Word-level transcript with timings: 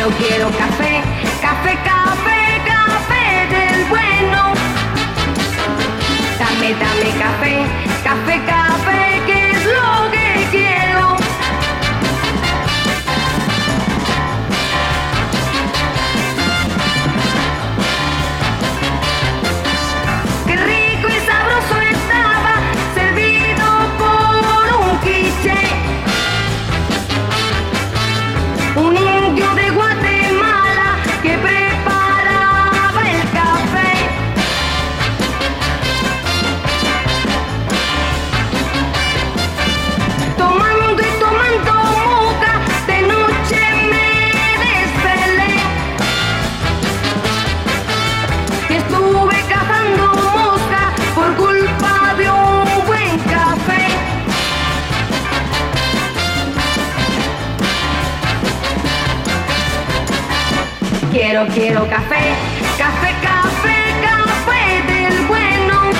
Quiero, 0.00 0.16
quiero 0.16 0.50
café, 0.56 0.89
Quiero, 61.30 61.46
quiero 61.54 61.86
café, 61.88 62.34
café, 62.76 63.14
café, 63.22 63.78
café 64.02 64.82
del 64.92 65.26
bueno. 65.28 65.92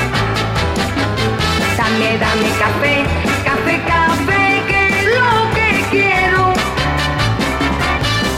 Dame, 1.76 2.18
dame 2.18 2.48
café, 2.58 3.04
café, 3.44 3.80
café, 3.86 4.62
que 4.66 4.88
es 4.88 5.04
lo 5.06 5.30
que 5.54 5.68
quiero. 5.92 6.52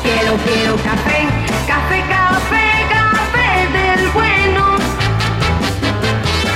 Quiero, 0.03 0.37
quiero 0.45 0.77
café, 0.85 1.19
café, 1.67 2.05
café, 2.11 2.67
café 2.93 3.49
del 3.73 4.09
bueno. 4.11 4.77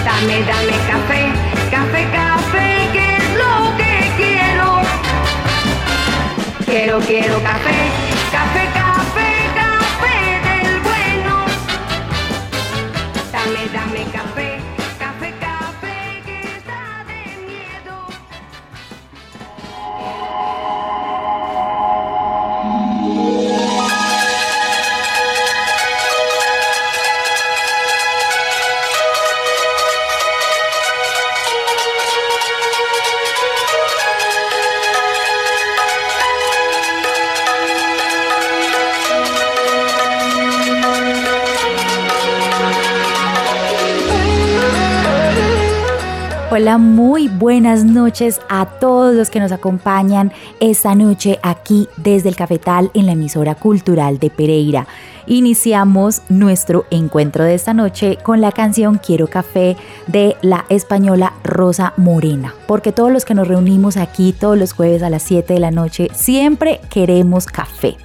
Dame, 0.04 0.42
dame 0.42 0.76
café, 0.92 1.32
café, 1.70 2.10
café, 2.12 2.91
que 2.92 3.16
es 3.16 3.26
lo 3.41 3.74
que 3.78 4.12
quiero. 4.18 4.82
Quiero, 6.66 6.98
quiero 7.00 7.42
café, 7.42 7.74
café, 8.30 8.66
café, 8.66 8.75
Hola, 46.58 46.78
muy 46.78 47.28
buenas 47.28 47.84
noches 47.84 48.40
a 48.48 48.64
todos 48.64 49.14
los 49.14 49.28
que 49.28 49.40
nos 49.40 49.52
acompañan 49.52 50.32
esta 50.58 50.94
noche 50.94 51.38
aquí 51.42 51.86
desde 51.98 52.30
el 52.30 52.34
Cafetal 52.34 52.90
en 52.94 53.04
la 53.04 53.12
emisora 53.12 53.56
cultural 53.56 54.18
de 54.18 54.30
Pereira. 54.30 54.86
Iniciamos 55.26 56.22
nuestro 56.30 56.86
encuentro 56.90 57.44
de 57.44 57.56
esta 57.56 57.74
noche 57.74 58.16
con 58.22 58.40
la 58.40 58.52
canción 58.52 58.96
Quiero 58.96 59.26
Café 59.26 59.76
de 60.06 60.38
la 60.40 60.64
española 60.70 61.34
Rosa 61.44 61.92
Morena, 61.98 62.54
porque 62.66 62.90
todos 62.90 63.12
los 63.12 63.26
que 63.26 63.34
nos 63.34 63.48
reunimos 63.48 63.98
aquí 63.98 64.32
todos 64.32 64.56
los 64.56 64.72
jueves 64.72 65.02
a 65.02 65.10
las 65.10 65.24
7 65.24 65.52
de 65.52 65.60
la 65.60 65.70
noche 65.70 66.09
siempre 66.14 66.80
queremos 66.88 67.44
café. 67.44 67.98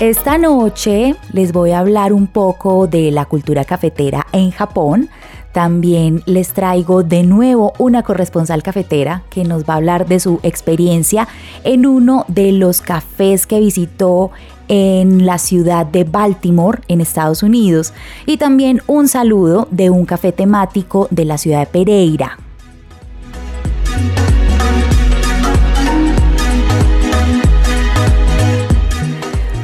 Esta 0.00 0.36
noche 0.36 1.14
les 1.32 1.52
voy 1.52 1.70
a 1.70 1.78
hablar 1.78 2.12
un 2.12 2.26
poco 2.26 2.86
de 2.86 3.10
la 3.10 3.24
cultura 3.24 3.64
cafetera 3.64 4.26
en 4.32 4.50
Japón. 4.50 5.08
También 5.52 6.22
les 6.26 6.52
traigo 6.52 7.02
de 7.02 7.22
nuevo 7.22 7.72
una 7.78 8.02
corresponsal 8.02 8.62
cafetera 8.62 9.22
que 9.30 9.44
nos 9.44 9.64
va 9.64 9.72
a 9.72 9.76
hablar 9.78 10.06
de 10.06 10.20
su 10.20 10.38
experiencia 10.42 11.28
en 11.64 11.86
uno 11.86 12.26
de 12.28 12.52
los 12.52 12.82
cafés 12.82 13.46
que 13.46 13.58
visitó 13.58 14.32
en 14.68 15.24
la 15.24 15.38
ciudad 15.38 15.86
de 15.86 16.04
Baltimore, 16.04 16.80
en 16.88 17.00
Estados 17.00 17.42
Unidos. 17.42 17.94
Y 18.26 18.36
también 18.36 18.82
un 18.86 19.08
saludo 19.08 19.66
de 19.70 19.88
un 19.88 20.04
café 20.04 20.30
temático 20.30 21.08
de 21.10 21.24
la 21.24 21.38
ciudad 21.38 21.60
de 21.60 21.66
Pereira, 21.68 22.38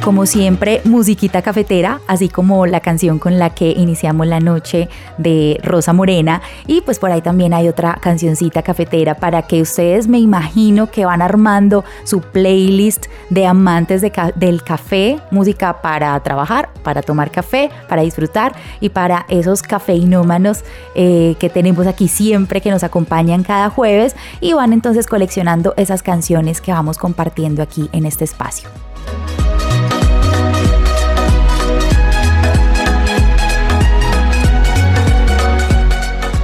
Como 0.03 0.25
siempre, 0.25 0.81
musiquita 0.83 1.41
cafetera, 1.41 2.01
así 2.07 2.27
como 2.27 2.65
la 2.65 2.81
canción 2.81 3.19
con 3.19 3.39
la 3.39 3.51
que 3.51 3.69
iniciamos 3.69 4.27
la 4.27 4.41
noche 4.41 4.89
de 5.17 5.57
Rosa 5.63 5.93
Morena. 5.93 6.41
Y 6.67 6.81
pues 6.81 6.99
por 6.99 7.09
ahí 7.09 7.21
también 7.21 7.53
hay 7.53 7.69
otra 7.69 7.97
cancioncita 8.01 8.63
cafetera 8.63 9.15
para 9.15 9.43
que 9.43 9.61
ustedes 9.61 10.09
me 10.09 10.19
imagino 10.19 10.91
que 10.91 11.05
van 11.05 11.21
armando 11.21 11.85
su 12.03 12.19
playlist 12.19 13.05
de 13.29 13.45
amantes 13.45 14.01
del 14.01 14.61
café, 14.63 15.21
música 15.31 15.81
para 15.81 16.19
trabajar, 16.19 16.69
para 16.83 17.01
tomar 17.01 17.31
café, 17.31 17.69
para 17.87 18.01
disfrutar 18.01 18.53
y 18.81 18.89
para 18.89 19.25
esos 19.29 19.61
cafeinómanos 19.61 20.65
eh, 20.95 21.37
que 21.39 21.49
tenemos 21.49 21.87
aquí 21.87 22.09
siempre 22.09 22.59
que 22.59 22.71
nos 22.71 22.83
acompañan 22.83 23.43
cada 23.43 23.69
jueves 23.69 24.17
y 24.41 24.51
van 24.51 24.73
entonces 24.73 25.07
coleccionando 25.07 25.73
esas 25.77 26.03
canciones 26.03 26.59
que 26.59 26.73
vamos 26.73 26.97
compartiendo 26.97 27.63
aquí 27.63 27.89
en 27.93 28.05
este 28.05 28.25
espacio. 28.25 28.67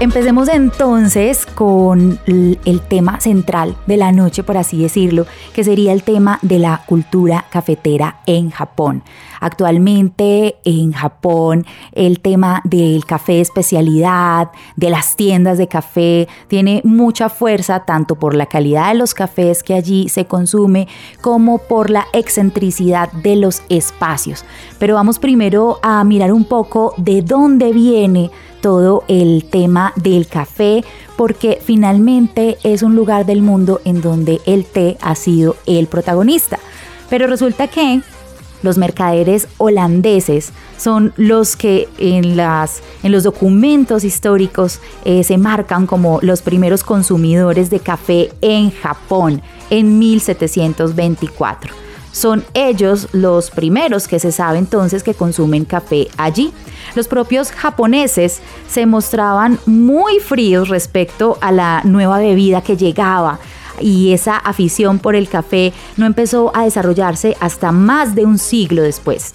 Empecemos 0.10 0.50
entonces 0.50 1.46
con 1.46 2.20
el 2.26 2.82
tema 2.90 3.20
central 3.20 3.78
de 3.86 3.96
la 3.96 4.12
noche, 4.12 4.42
por 4.42 4.58
así 4.58 4.82
decirlo, 4.82 5.28
que 5.54 5.64
sería 5.64 5.94
el 5.94 6.02
tema 6.02 6.40
de 6.42 6.58
la 6.58 6.82
cultura 6.88 7.46
cafetera 7.52 8.22
en 8.26 8.50
Japón. 8.50 9.04
Actualmente 9.40 10.56
en 10.66 10.94
Japón 10.94 11.64
el 11.92 12.22
tema 12.22 12.62
del 12.64 13.06
café 13.06 13.40
especialidad, 13.40 14.50
de 14.76 14.90
las 14.90 15.16
tiendas 15.16 15.60
de 15.60 15.68
café, 15.68 16.28
tiene 16.48 16.82
mucha 16.84 17.30
fuerza 17.30 17.86
tanto 17.86 18.16
por 18.16 18.34
la 18.34 18.48
calidad 18.48 18.88
de 18.88 18.98
los 18.98 19.14
cafés 19.14 19.62
que 19.62 19.76
allí 19.76 20.10
se 20.10 20.26
consume 20.26 20.88
como 21.22 21.60
por 21.60 21.92
la 21.92 22.08
excentricidad 22.14 23.12
de 23.12 23.36
los 23.36 23.62
espacios. 23.70 24.44
Pero 24.80 24.96
vamos 24.96 25.20
primero 25.20 25.78
a 25.84 26.04
mirar 26.04 26.34
un 26.34 26.46
poco 26.46 26.96
de 26.98 27.22
dónde 27.22 27.72
viene 27.74 28.32
todo 28.62 29.04
el 29.08 29.46
tema 29.46 29.94
del 29.96 30.28
café, 30.28 30.84
porque 31.18 31.60
finalmente 31.64 32.58
es 32.64 32.84
un 32.84 32.96
lugar 32.96 33.26
del 33.26 33.42
mundo 33.42 33.82
en 33.86 34.02
donde 34.02 34.40
el 34.46 34.66
té 34.66 34.98
ha 35.02 35.16
sido 35.16 35.56
el 35.66 35.88
protagonista. 35.88 36.60
Pero 37.10 37.28
resulta 37.28 37.68
que 37.68 38.02
los 38.62 38.78
mercaderes 38.78 39.48
holandeses 39.58 40.52
son 40.78 41.14
los 41.18 41.56
que 41.56 41.88
en, 41.98 42.36
las, 42.36 42.82
en 43.04 43.12
los 43.12 43.24
documentos 43.24 44.04
históricos 44.04 44.80
eh, 45.06 45.24
se 45.24 45.38
marcan 45.38 45.86
como 45.86 46.20
los 46.22 46.42
primeros 46.42 46.84
consumidores 46.84 47.70
de 47.70 47.80
café 47.80 48.32
en 48.42 48.72
Japón 48.72 49.42
en 49.70 50.00
1724. 50.00 51.89
Son 52.12 52.44
ellos 52.54 53.08
los 53.12 53.52
primeros 53.52 54.08
que 54.08 54.20
se 54.20 54.32
sabe 54.32 54.58
entonces 54.58 55.04
que 55.04 55.14
consumen 55.14 55.66
café 55.66 56.08
allí. 56.18 56.54
Los 56.96 57.08
propios 57.08 57.52
japoneses 57.52 58.40
se 58.68 58.86
mostraban 58.86 59.60
muy 59.66 60.20
fríos 60.20 60.70
respecto 60.70 61.38
a 61.42 61.52
la 61.52 61.82
nueva 61.84 62.18
bebida 62.20 62.62
que 62.62 62.78
llegaba 62.78 63.40
y 63.80 64.14
esa 64.14 64.38
afición 64.38 65.00
por 65.00 65.16
el 65.16 65.30
café 65.30 65.74
no 65.98 66.06
empezó 66.06 66.52
a 66.56 66.64
desarrollarse 66.64 67.38
hasta 67.40 67.72
más 67.72 68.16
de 68.16 68.26
un 68.26 68.38
siglo 68.38 68.84
después. 68.84 69.34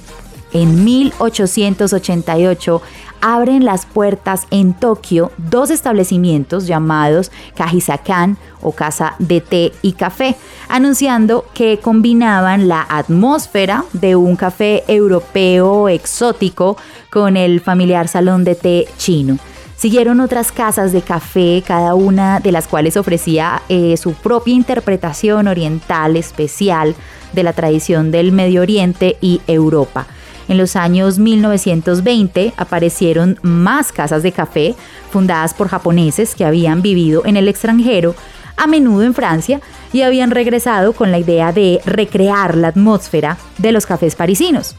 En 0.53 0.85
1888 0.85 2.83
abren 3.25 3.65
las 3.65 3.87
puertas 3.87 4.47
en 4.51 4.75
Tokio 4.75 5.33
dos 5.39 5.71
establecimientos 5.71 6.67
llamados 6.67 7.33
Kajisakan 7.57 8.37
o 8.61 8.73
Casa 8.73 9.15
de 9.19 9.41
Té 9.41 9.73
y 9.81 9.93
Café, 9.93 10.37
anunciando 10.69 11.47
que 11.55 11.79
combinaban 11.79 12.69
la 12.69 12.87
atmósfera 12.87 13.87
de 13.95 14.15
un 14.15 14.37
café 14.37 14.85
europeo 14.89 15.89
exótico 15.89 16.77
con 17.11 17.39
el 17.39 17.63
familiar 17.63 18.09
salón 18.09 18.45
de 18.45 18.57
té 18.57 18.89
chino. 18.99 19.39
Siguieron 19.75 20.21
otras 20.21 20.53
casas 20.53 20.93
de 20.93 21.01
café, 21.01 21.63
cada 21.67 21.95
una 21.95 22.41
de 22.41 22.53
las 22.53 22.69
cuales 22.69 22.99
ofrecía 22.99 23.63
eh, 23.71 23.97
su 23.97 24.13
propia 24.13 24.55
interpretación 24.55 25.49
oriental 25.49 26.17
especial 26.17 26.95
de 27.33 27.43
la 27.43 27.55
tradición 27.55 28.11
del 28.11 28.33
Medio 28.33 28.61
Oriente 28.61 29.17
y 29.23 29.41
Europa. 29.47 30.07
En 30.49 30.59
los 30.59 30.77
años 30.77 31.19
1920 31.19 32.53
aparecieron 32.57 33.39
más 33.43 33.93
casas 33.93 34.23
de 34.23 34.33
café 34.33 34.75
fundadas 35.11 35.55
por 35.55 35.69
japoneses 35.69 36.35
que 36.35 36.45
habían 36.45 36.83
vivido 36.83 37.23
en 37.25 37.37
el 37.37 37.49
extranjero, 37.49 38.15
a 38.57 38.67
menudo 38.67 39.03
en 39.05 39.15
Francia, 39.15 39.61
y 39.93 40.03
habían 40.03 40.31
regresado 40.31 40.93
con 40.93 41.11
la 41.11 41.19
idea 41.19 41.53
de 41.53 41.81
recrear 41.85 42.57
la 42.57 42.69
atmósfera 42.69 43.39
de 43.59 43.73
los 43.73 43.87
cafés 43.87 44.17
parisinos. 44.17 44.77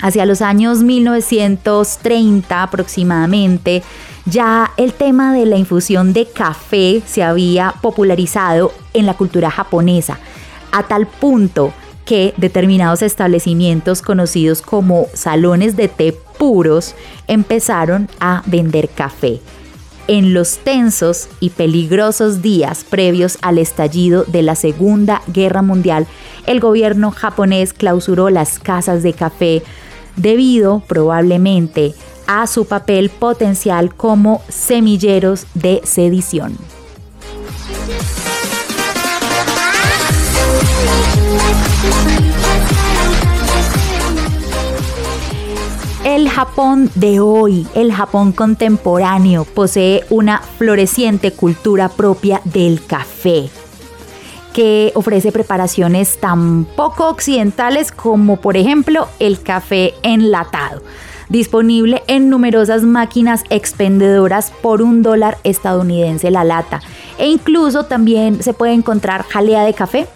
Hacia 0.00 0.26
los 0.26 0.42
años 0.42 0.82
1930 0.82 2.62
aproximadamente, 2.62 3.82
ya 4.26 4.72
el 4.76 4.92
tema 4.92 5.32
de 5.32 5.46
la 5.46 5.56
infusión 5.56 6.12
de 6.12 6.26
café 6.26 7.02
se 7.06 7.22
había 7.22 7.74
popularizado 7.80 8.72
en 8.92 9.06
la 9.06 9.14
cultura 9.14 9.50
japonesa, 9.50 10.18
a 10.72 10.82
tal 10.82 11.06
punto 11.06 11.72
que 12.04 12.34
determinados 12.36 13.02
establecimientos 13.02 14.02
conocidos 14.02 14.62
como 14.62 15.06
salones 15.14 15.76
de 15.76 15.88
té 15.88 16.12
puros 16.38 16.94
empezaron 17.26 18.08
a 18.20 18.42
vender 18.46 18.88
café. 18.88 19.40
En 20.06 20.34
los 20.34 20.58
tensos 20.58 21.28
y 21.40 21.50
peligrosos 21.50 22.42
días 22.42 22.84
previos 22.84 23.38
al 23.40 23.58
estallido 23.58 24.24
de 24.24 24.42
la 24.42 24.54
Segunda 24.54 25.22
Guerra 25.28 25.62
Mundial, 25.62 26.06
el 26.46 26.60
gobierno 26.60 27.10
japonés 27.10 27.72
clausuró 27.72 28.28
las 28.28 28.58
casas 28.58 29.02
de 29.02 29.14
café 29.14 29.62
debido 30.16 30.80
probablemente 30.86 31.94
a 32.26 32.46
su 32.46 32.66
papel 32.66 33.08
potencial 33.08 33.94
como 33.94 34.42
semilleros 34.48 35.46
de 35.54 35.80
sedición. 35.84 36.56
El 46.24 46.30
Japón 46.30 46.90
de 46.94 47.20
hoy, 47.20 47.66
el 47.74 47.92
Japón 47.92 48.32
contemporáneo, 48.32 49.44
posee 49.44 50.06
una 50.08 50.38
floreciente 50.38 51.32
cultura 51.32 51.90
propia 51.90 52.40
del 52.44 52.82
café, 52.82 53.50
que 54.54 54.90
ofrece 54.94 55.32
preparaciones 55.32 56.18
tan 56.18 56.64
poco 56.64 57.10
occidentales 57.10 57.92
como 57.92 58.40
por 58.40 58.56
ejemplo 58.56 59.06
el 59.18 59.42
café 59.42 59.92
enlatado, 60.02 60.82
disponible 61.28 62.02
en 62.06 62.30
numerosas 62.30 62.84
máquinas 62.84 63.44
expendedoras 63.50 64.50
por 64.62 64.80
un 64.80 65.02
dólar 65.02 65.36
estadounidense 65.44 66.30
la 66.30 66.42
lata, 66.44 66.80
e 67.18 67.26
incluso 67.26 67.84
también 67.84 68.42
se 68.42 68.54
puede 68.54 68.72
encontrar 68.72 69.24
jalea 69.24 69.62
de 69.62 69.74
café 69.74 70.08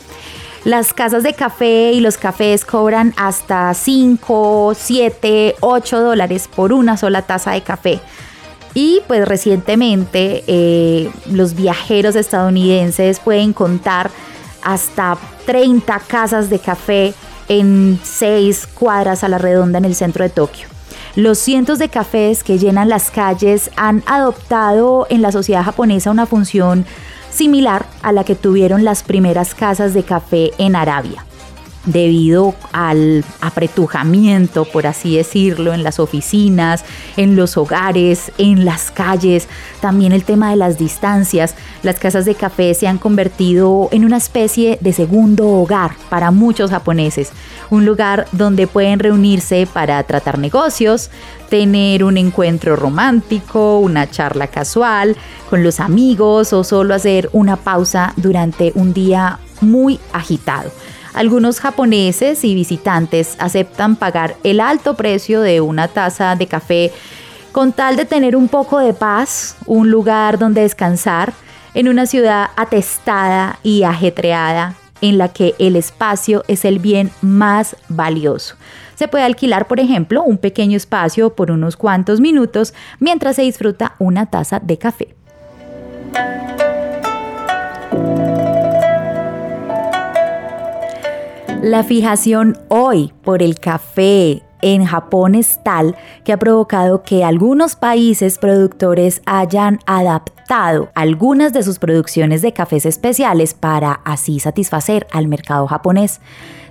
las 0.69 0.93
casas 0.93 1.23
de 1.23 1.33
café 1.33 1.93
y 1.93 2.01
los 2.01 2.19
cafés 2.19 2.67
cobran 2.67 3.15
hasta 3.17 3.73
5, 3.73 4.75
7, 4.77 5.57
8 5.61 6.01
dólares 6.03 6.47
por 6.55 6.75
una 6.75 6.99
sola 6.99 7.23
taza 7.23 7.53
de 7.53 7.63
café. 7.63 8.01
Y 8.75 9.01
pues 9.07 9.27
recientemente 9.27 10.45
eh, 10.47 11.11
los 11.33 11.55
viajeros 11.55 12.17
estadounidenses 12.17 13.19
pueden 13.19 13.55
contar 13.55 14.11
hasta 14.63 15.17
30 15.47 16.01
casas 16.01 16.51
de 16.51 16.59
café 16.59 17.15
en 17.49 17.99
6 18.03 18.67
cuadras 18.75 19.25
a 19.25 19.29
la 19.31 19.39
redonda 19.39 19.79
en 19.79 19.87
el 19.87 19.95
centro 19.95 20.23
de 20.23 20.29
Tokio. 20.29 20.69
Los 21.17 21.39
cientos 21.39 21.79
de 21.79 21.89
cafés 21.89 22.45
que 22.45 22.59
llenan 22.59 22.91
las 22.91 23.11
calles 23.11 23.71
han 23.77 24.03
adoptado 24.05 25.07
en 25.09 25.23
la 25.23 25.33
sociedad 25.33 25.65
japonesa 25.65 26.11
una 26.11 26.27
función 26.27 26.85
similar 27.31 27.87
a 28.03 28.13
la 28.13 28.25
que 28.25 28.35
tuvieron 28.35 28.85
las 28.85 29.03
primeras 29.03 29.55
casas 29.55 29.95
de 29.95 30.03
café 30.03 30.51
en 30.59 30.77
Arabia 30.77 31.28
debido 31.93 32.55
al 32.73 33.25
apretujamiento, 33.41 34.65
por 34.65 34.87
así 34.87 35.17
decirlo, 35.17 35.73
en 35.75 35.83
las 35.83 35.99
oficinas, 35.99 36.85
en 37.17 37.37
los 37.37 37.57
hogares, 37.57 38.31
en 38.39 38.65
las 38.65 38.91
calles, 38.91 39.49
también 39.81 40.13
el 40.13 40.25
tema 40.25 40.51
de 40.51 40.57
las 40.57 40.79
distancias. 40.79 41.55
Las 41.83 41.99
casas 41.99 42.25
de 42.25 42.35
café 42.35 42.75
se 42.75 42.87
han 42.87 42.99
convertido 42.99 43.89
en 43.93 44.05
una 44.05 44.19
especie 44.19 44.79
de 44.81 44.93
segundo 44.93 45.49
hogar 45.49 45.93
para 46.11 46.31
muchos 46.31 46.71
japoneses, 46.71 47.31
un 47.71 47.85
lugar 47.85 48.27
donde 48.33 48.67
pueden 48.67 48.99
reunirse 48.99 49.67
para 49.73 50.03
tratar 50.03 50.39
negocios, 50.39 51.11
tener 51.49 52.05
un 52.05 52.19
encuentro 52.19 52.77
romántico, 52.77 53.79
una 53.79 54.11
charla 54.11 54.49
casual 54.49 55.17
con 55.49 55.63
los 55.63 55.81
amigos 55.81 56.53
o 56.53 56.65
solo 56.65 56.95
hacer 56.95 57.31
una 57.33 57.57
pausa 57.57 58.13
durante 58.17 58.73
un 58.75 58.93
día 58.93 59.39
muy 59.61 59.99
agitado. 60.13 60.71
Algunos 61.19 61.59
japoneses 61.59 62.45
y 62.45 62.55
visitantes 62.55 63.35
aceptan 63.41 63.97
pagar 63.97 64.37
el 64.45 64.61
alto 64.61 64.95
precio 64.95 65.41
de 65.41 65.61
una 65.61 65.89
taza 65.89 66.37
de 66.37 66.47
café 66.47 66.93
con 67.51 67.73
tal 67.73 67.97
de 67.97 68.05
tener 68.05 68.37
un 68.37 68.47
poco 68.47 68.79
de 68.79 68.95
paz, 68.95 69.57
un 69.67 69.91
lugar 69.91 70.39
donde 70.39 70.61
descansar, 70.61 71.33
en 71.75 71.89
una 71.89 72.07
ciudad 72.07 72.51
atestada 72.55 73.59
y 73.65 73.83
ajetreada 73.83 74.77
en 75.01 75.19
la 75.19 75.33
que 75.33 75.57
el 75.59 75.75
espacio 75.75 76.45
es 76.47 76.65
el 76.65 76.79
bien 76.79 77.11
más 77.21 77.75
valioso. 77.89 78.55
Se 78.95 79.09
puede 79.09 79.25
alquilar, 79.25 79.67
por 79.67 79.81
ejemplo, 79.81 80.23
un 80.23 80.39
pequeño 80.39 80.77
espacio 80.77 81.35
por 81.35 81.51
unos 81.51 81.77
cuantos 81.77 82.21
minutos 82.21 82.75
mientras 83.01 83.35
se 83.35 83.43
disfruta 83.43 83.97
una 83.99 84.27
taza 84.27 84.61
de 84.61 84.79
café. 84.79 85.17
La 91.63 91.83
fijación 91.83 92.57
hoy 92.69 93.13
por 93.25 93.43
el 93.43 93.59
café 93.59 94.45
en 94.63 94.85
Japón 94.85 95.35
es 95.35 95.61
tal 95.65 95.97
que 96.23 96.33
ha 96.33 96.39
provocado 96.39 97.03
que 97.03 97.25
algunos 97.25 97.75
países 97.75 98.39
productores 98.39 99.23
hayan 99.27 99.81
adaptado 99.85 100.91
algunas 100.95 101.53
de 101.53 101.65
sus 101.65 101.81
producciones 101.81 102.43
de 102.43 102.53
cafés 102.53 102.87
especiales 102.87 103.55
para 103.55 103.93
así 104.05 104.39
satisfacer 104.39 105.09
al 105.11 105.27
mercado 105.27 105.67
japonés. 105.67 106.21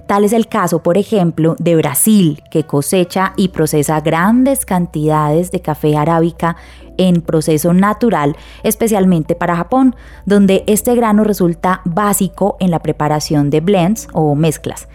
Tal 0.08 0.24
es 0.24 0.32
el 0.32 0.48
caso, 0.48 0.82
por 0.82 0.98
ejemplo, 0.98 1.58
de 1.60 1.76
Brasil, 1.76 2.42
que 2.50 2.64
cosecha 2.64 3.34
y 3.36 3.50
procesa 3.50 4.00
grandes 4.00 4.66
cantidades 4.66 5.52
de 5.52 5.62
café 5.62 5.98
arábica 5.98 6.56
en 6.98 7.22
proceso 7.22 7.74
natural, 7.74 8.38
especialmente 8.64 9.36
para 9.36 9.58
Japón, 9.58 9.98
donde 10.26 10.64
este 10.66 10.96
grano 10.96 11.26
resulta 11.26 11.82
básico 11.84 12.56
en 12.62 12.72
la 12.72 12.80
preparación 12.80 13.50
de 13.50 13.60
blends 13.60 14.08
o 14.14 14.34
mezclas. 14.34 14.88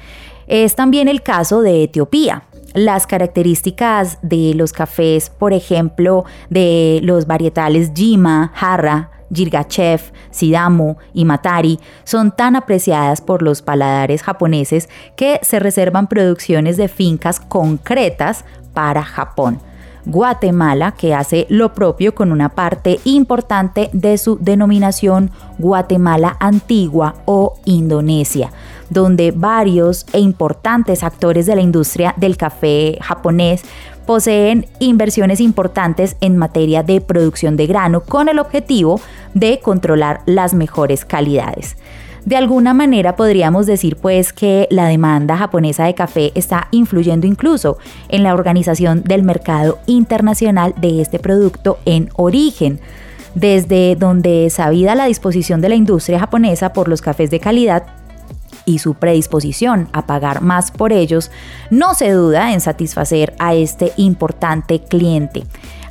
Es 0.46 0.74
también 0.76 1.08
el 1.08 1.22
caso 1.22 1.60
de 1.60 1.84
Etiopía, 1.84 2.44
las 2.72 3.06
características 3.06 4.18
de 4.22 4.54
los 4.54 4.72
cafés, 4.72 5.28
por 5.28 5.52
ejemplo, 5.52 6.24
de 6.48 7.00
los 7.02 7.26
varietales 7.26 7.92
Jima, 7.94 8.50
Jarra, 8.54 9.10
Jirgachev, 9.32 10.00
Sidamo 10.30 10.98
y 11.12 11.24
Matari 11.24 11.78
son 12.04 12.32
tan 12.32 12.56
apreciadas 12.56 13.20
por 13.20 13.42
los 13.42 13.62
paladares 13.62 14.22
japoneses 14.22 14.88
que 15.16 15.40
se 15.42 15.58
reservan 15.58 16.06
producciones 16.06 16.76
de 16.76 16.88
fincas 16.88 17.40
concretas 17.40 18.44
para 18.72 19.02
Japón. 19.02 19.60
Guatemala, 20.04 20.92
que 20.92 21.14
hace 21.14 21.46
lo 21.48 21.74
propio 21.74 22.14
con 22.14 22.32
una 22.32 22.48
parte 22.48 22.98
importante 23.04 23.88
de 23.92 24.18
su 24.18 24.36
denominación 24.40 25.30
Guatemala 25.58 26.36
Antigua 26.40 27.14
o 27.24 27.54
Indonesia, 27.64 28.50
donde 28.90 29.30
varios 29.30 30.06
e 30.12 30.18
importantes 30.18 31.04
actores 31.04 31.46
de 31.46 31.54
la 31.54 31.62
industria 31.62 32.14
del 32.16 32.36
café 32.36 32.98
japonés 33.00 33.62
poseen 34.06 34.66
inversiones 34.80 35.40
importantes 35.40 36.16
en 36.20 36.36
materia 36.36 36.82
de 36.82 37.00
producción 37.00 37.56
de 37.56 37.68
grano 37.68 38.00
con 38.00 38.28
el 38.28 38.40
objetivo 38.40 39.00
de 39.34 39.60
controlar 39.60 40.20
las 40.26 40.54
mejores 40.54 41.04
calidades. 41.04 41.76
De 42.24 42.36
alguna 42.36 42.72
manera 42.72 43.16
podríamos 43.16 43.66
decir 43.66 43.96
pues 43.96 44.32
que 44.32 44.68
la 44.70 44.86
demanda 44.86 45.36
japonesa 45.36 45.84
de 45.84 45.94
café 45.94 46.30
está 46.36 46.68
influyendo 46.70 47.26
incluso 47.26 47.78
en 48.08 48.22
la 48.22 48.34
organización 48.34 49.02
del 49.02 49.24
mercado 49.24 49.80
internacional 49.86 50.72
de 50.80 51.00
este 51.00 51.18
producto 51.18 51.78
en 51.84 52.10
origen, 52.14 52.78
desde 53.34 53.96
donde 53.96 54.50
sabida 54.50 54.94
la 54.94 55.06
disposición 55.06 55.60
de 55.60 55.70
la 55.70 55.74
industria 55.74 56.20
japonesa 56.20 56.72
por 56.72 56.86
los 56.86 57.00
cafés 57.00 57.30
de 57.30 57.40
calidad 57.40 57.86
y 58.66 58.78
su 58.78 58.94
predisposición 58.94 59.88
a 59.92 60.06
pagar 60.06 60.42
más 60.42 60.70
por 60.70 60.92
ellos, 60.92 61.32
no 61.70 61.94
se 61.94 62.12
duda 62.12 62.52
en 62.52 62.60
satisfacer 62.60 63.34
a 63.40 63.54
este 63.54 63.92
importante 63.96 64.80
cliente. 64.80 65.42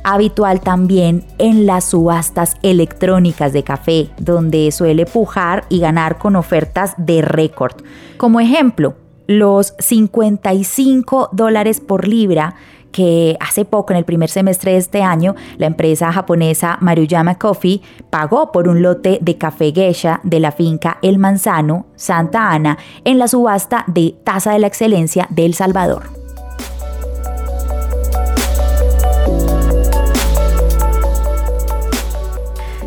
Habitual 0.04 0.60
también 0.60 1.24
en 1.38 1.66
las 1.66 1.84
subastas 1.84 2.56
electrónicas 2.62 3.52
de 3.52 3.62
café, 3.62 4.10
donde 4.18 4.70
suele 4.72 5.06
pujar 5.06 5.64
y 5.68 5.78
ganar 5.78 6.18
con 6.18 6.36
ofertas 6.36 6.94
de 6.96 7.22
récord. 7.22 7.76
Como 8.16 8.40
ejemplo, 8.40 8.94
los 9.26 9.74
55 9.78 11.30
dólares 11.32 11.80
por 11.80 12.06
libra 12.06 12.56
que 12.92 13.36
hace 13.40 13.64
poco, 13.64 13.92
en 13.92 13.98
el 13.98 14.04
primer 14.04 14.28
semestre 14.28 14.72
de 14.72 14.78
este 14.78 15.02
año, 15.02 15.34
la 15.56 15.66
empresa 15.66 16.12
japonesa 16.12 16.76
Maruyama 16.80 17.38
Coffee 17.38 17.80
pagó 18.10 18.52
por 18.52 18.68
un 18.68 18.82
lote 18.82 19.18
de 19.22 19.38
café 19.38 19.72
geisha 19.72 20.20
de 20.22 20.40
la 20.40 20.52
finca 20.52 20.98
El 21.02 21.18
Manzano, 21.18 21.86
Santa 21.96 22.50
Ana, 22.50 22.78
en 23.04 23.18
la 23.18 23.28
subasta 23.28 23.84
de 23.86 24.14
Taza 24.24 24.52
de 24.52 24.58
la 24.58 24.66
Excelencia 24.66 25.26
de 25.30 25.46
El 25.46 25.54
Salvador. 25.54 26.21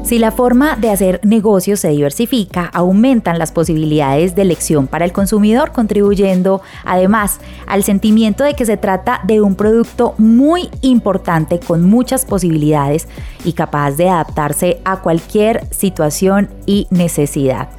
Si 0.05 0.19
la 0.19 0.31
forma 0.31 0.75
de 0.75 0.91
hacer 0.91 1.19
negocios 1.23 1.79
se 1.79 1.89
diversifica, 1.89 2.65
aumentan 2.65 3.39
las 3.39 3.51
posibilidades 3.51 4.35
de 4.35 4.43
elección 4.43 4.85
para 4.85 5.03
el 5.03 5.11
consumidor, 5.11 5.71
contribuyendo 5.71 6.61
además 6.85 7.39
al 7.65 7.83
sentimiento 7.83 8.43
de 8.43 8.53
que 8.53 8.67
se 8.67 8.77
trata 8.77 9.21
de 9.23 9.41
un 9.41 9.55
producto 9.55 10.13
muy 10.19 10.69
importante 10.81 11.59
con 11.59 11.81
muchas 11.81 12.23
posibilidades 12.23 13.07
y 13.43 13.53
capaz 13.53 13.93
de 13.93 14.07
adaptarse 14.07 14.79
a 14.85 15.01
cualquier 15.01 15.65
situación 15.71 16.51
y 16.67 16.85
necesidad. 16.91 17.69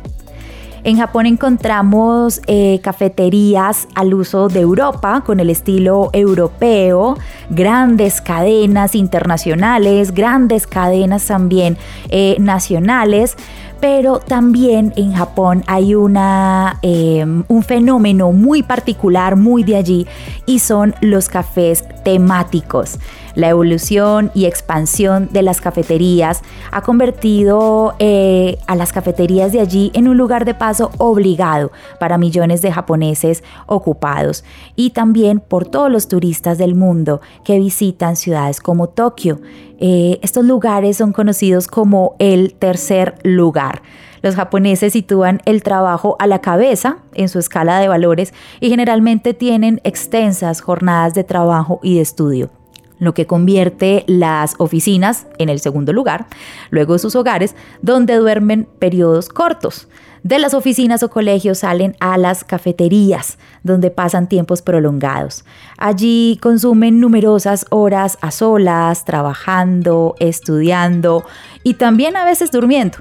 En 0.86 0.98
Japón 0.98 1.26
encontramos 1.26 2.40
eh, 2.46 2.78
cafeterías 2.80 3.88
al 3.96 4.14
uso 4.14 4.46
de 4.46 4.60
Europa 4.60 5.24
con 5.26 5.40
el 5.40 5.50
estilo 5.50 6.10
europeo, 6.12 7.18
grandes 7.50 8.20
cadenas 8.20 8.94
internacionales, 8.94 10.14
grandes 10.14 10.68
cadenas 10.68 11.26
también 11.26 11.76
eh, 12.08 12.36
nacionales 12.38 13.36
pero 13.80 14.20
también 14.20 14.94
en 14.96 15.12
Japón 15.12 15.62
hay 15.66 15.94
una, 15.94 16.78
em, 16.80 17.44
un 17.48 17.62
fenómeno 17.62 18.32
muy 18.32 18.62
particular, 18.62 19.36
muy 19.36 19.64
de 19.64 19.76
allí, 19.76 20.06
y 20.46 20.60
son 20.60 20.94
los 21.02 21.28
cafés 21.28 21.84
temáticos. 22.06 23.00
La 23.34 23.48
evolución 23.48 24.30
y 24.32 24.44
expansión 24.44 25.28
de 25.32 25.42
las 25.42 25.60
cafeterías 25.60 26.40
ha 26.70 26.80
convertido 26.82 27.96
eh, 27.98 28.58
a 28.68 28.76
las 28.76 28.92
cafeterías 28.92 29.50
de 29.50 29.58
allí 29.58 29.90
en 29.92 30.06
un 30.06 30.16
lugar 30.16 30.44
de 30.44 30.54
paso 30.54 30.92
obligado 30.98 31.72
para 31.98 32.16
millones 32.16 32.62
de 32.62 32.70
japoneses 32.70 33.42
ocupados 33.66 34.44
y 34.76 34.90
también 34.90 35.40
por 35.40 35.66
todos 35.66 35.90
los 35.90 36.06
turistas 36.06 36.58
del 36.58 36.76
mundo 36.76 37.20
que 37.42 37.58
visitan 37.58 38.14
ciudades 38.14 38.60
como 38.60 38.88
Tokio. 38.88 39.40
Eh, 39.80 40.20
estos 40.22 40.44
lugares 40.44 40.98
son 40.98 41.12
conocidos 41.12 41.66
como 41.66 42.14
el 42.20 42.54
tercer 42.54 43.16
lugar. 43.24 43.82
Los 44.22 44.34
japoneses 44.34 44.92
sitúan 44.92 45.40
el 45.44 45.62
trabajo 45.62 46.16
a 46.18 46.26
la 46.26 46.40
cabeza 46.40 46.98
en 47.14 47.28
su 47.28 47.38
escala 47.38 47.78
de 47.78 47.88
valores 47.88 48.34
y 48.60 48.70
generalmente 48.70 49.34
tienen 49.34 49.80
extensas 49.84 50.60
jornadas 50.60 51.14
de 51.14 51.24
trabajo 51.24 51.80
y 51.82 51.96
de 51.96 52.00
estudio 52.02 52.50
lo 52.98 53.14
que 53.14 53.26
convierte 53.26 54.04
las 54.06 54.54
oficinas 54.58 55.26
en 55.38 55.48
el 55.48 55.60
segundo 55.60 55.92
lugar, 55.92 56.26
luego 56.70 56.98
sus 56.98 57.14
hogares, 57.14 57.54
donde 57.82 58.14
duermen 58.16 58.66
periodos 58.78 59.28
cortos. 59.28 59.88
De 60.22 60.40
las 60.40 60.54
oficinas 60.54 61.04
o 61.04 61.10
colegios 61.10 61.58
salen 61.58 61.94
a 62.00 62.18
las 62.18 62.42
cafeterías, 62.42 63.38
donde 63.62 63.92
pasan 63.92 64.28
tiempos 64.28 64.60
prolongados. 64.60 65.44
Allí 65.78 66.38
consumen 66.42 66.98
numerosas 66.98 67.64
horas 67.70 68.18
a 68.22 68.32
solas, 68.32 69.04
trabajando, 69.04 70.16
estudiando 70.18 71.24
y 71.62 71.74
también 71.74 72.16
a 72.16 72.24
veces 72.24 72.50
durmiendo. 72.50 72.98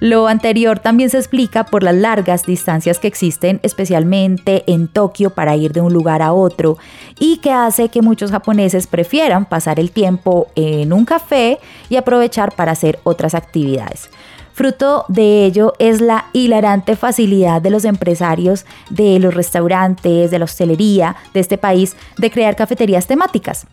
Lo 0.00 0.28
anterior 0.28 0.78
también 0.78 1.10
se 1.10 1.18
explica 1.18 1.64
por 1.64 1.82
las 1.82 1.94
largas 1.94 2.46
distancias 2.46 3.00
que 3.00 3.08
existen, 3.08 3.58
especialmente 3.64 4.62
en 4.68 4.86
Tokio, 4.86 5.30
para 5.30 5.56
ir 5.56 5.72
de 5.72 5.80
un 5.80 5.92
lugar 5.92 6.22
a 6.22 6.32
otro, 6.32 6.78
y 7.18 7.38
que 7.38 7.50
hace 7.50 7.88
que 7.88 8.00
muchos 8.00 8.30
japoneses 8.30 8.86
prefieran 8.86 9.44
pasar 9.44 9.80
el 9.80 9.90
tiempo 9.90 10.48
en 10.54 10.92
un 10.92 11.04
café 11.04 11.58
y 11.88 11.96
aprovechar 11.96 12.54
para 12.54 12.72
hacer 12.72 13.00
otras 13.02 13.34
actividades. 13.34 14.08
Fruto 14.52 15.04
de 15.08 15.44
ello 15.44 15.74
es 15.78 16.00
la 16.00 16.26
hilarante 16.32 16.96
facilidad 16.96 17.60
de 17.62 17.70
los 17.70 17.84
empresarios 17.84 18.66
de 18.90 19.18
los 19.18 19.34
restaurantes, 19.34 20.30
de 20.30 20.38
la 20.38 20.44
hostelería 20.44 21.16
de 21.32 21.40
este 21.40 21.58
país 21.58 21.96
de 22.16 22.30
crear 22.30 22.56
cafeterías 22.56 23.06
temáticas 23.06 23.66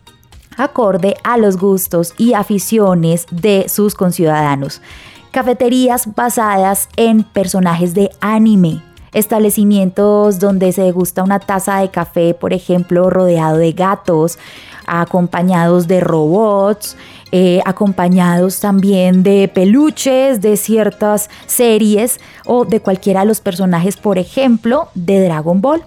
acorde 0.56 1.16
a 1.22 1.36
los 1.36 1.58
gustos 1.58 2.14
y 2.16 2.32
aficiones 2.32 3.26
de 3.30 3.68
sus 3.68 3.94
conciudadanos. 3.94 4.80
Cafeterías 5.36 6.14
basadas 6.14 6.88
en 6.96 7.22
personajes 7.22 7.92
de 7.92 8.10
anime, 8.22 8.80
establecimientos 9.12 10.38
donde 10.38 10.72
se 10.72 10.80
degusta 10.80 11.22
una 11.22 11.40
taza 11.40 11.80
de 11.80 11.90
café, 11.90 12.32
por 12.32 12.54
ejemplo, 12.54 13.10
rodeado 13.10 13.58
de 13.58 13.72
gatos, 13.72 14.38
acompañados 14.86 15.88
de 15.88 16.00
robots, 16.00 16.96
eh, 17.32 17.60
acompañados 17.66 18.60
también 18.60 19.22
de 19.22 19.46
peluches 19.48 20.40
de 20.40 20.56
ciertas 20.56 21.28
series 21.44 22.18
o 22.46 22.64
de 22.64 22.80
cualquiera 22.80 23.20
de 23.20 23.26
los 23.26 23.42
personajes, 23.42 23.98
por 23.98 24.16
ejemplo, 24.16 24.88
de 24.94 25.22
Dragon 25.22 25.60
Ball. 25.60 25.84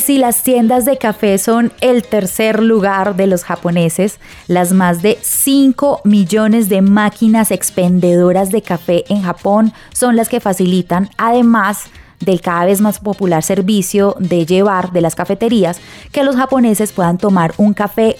Si 0.00 0.18
las 0.18 0.42
tiendas 0.42 0.84
de 0.84 0.98
café 0.98 1.38
son 1.38 1.72
el 1.80 2.02
tercer 2.02 2.62
lugar 2.62 3.16
de 3.16 3.26
los 3.26 3.44
japoneses, 3.44 4.18
las 4.46 4.72
más 4.72 5.02
de 5.02 5.18
5 5.20 6.02
millones 6.04 6.68
de 6.68 6.82
máquinas 6.82 7.50
expendedoras 7.50 8.50
de 8.50 8.62
café 8.62 9.04
en 9.08 9.22
Japón 9.22 9.72
son 9.92 10.16
las 10.16 10.28
que 10.28 10.40
facilitan 10.40 11.10
además 11.16 11.84
del 12.20 12.40
cada 12.40 12.64
vez 12.64 12.80
más 12.80 12.98
popular 12.98 13.42
servicio 13.42 14.16
de 14.18 14.44
llevar 14.44 14.92
de 14.92 15.00
las 15.00 15.14
cafeterías 15.14 15.80
que 16.12 16.24
los 16.24 16.36
japoneses 16.36 16.92
puedan 16.92 17.18
tomar 17.18 17.54
un 17.58 17.74
café 17.74 18.16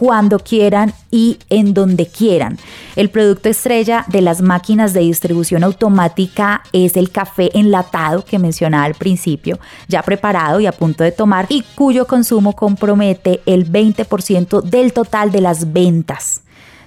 cuando 0.00 0.38
quieran 0.38 0.94
y 1.10 1.36
en 1.50 1.74
donde 1.74 2.06
quieran. 2.06 2.56
El 2.96 3.10
producto 3.10 3.50
estrella 3.50 4.06
de 4.08 4.22
las 4.22 4.40
máquinas 4.40 4.94
de 4.94 5.00
distribución 5.00 5.62
automática 5.62 6.62
es 6.72 6.96
el 6.96 7.10
café 7.10 7.50
enlatado 7.52 8.24
que 8.24 8.38
mencionaba 8.38 8.84
al 8.84 8.94
principio, 8.94 9.60
ya 9.88 10.02
preparado 10.02 10.58
y 10.58 10.64
a 10.64 10.72
punto 10.72 11.04
de 11.04 11.12
tomar 11.12 11.44
y 11.50 11.64
cuyo 11.74 12.06
consumo 12.06 12.56
compromete 12.56 13.42
el 13.44 13.70
20% 13.70 14.62
del 14.62 14.94
total 14.94 15.30
de 15.32 15.42
las 15.42 15.70
ventas. 15.70 16.40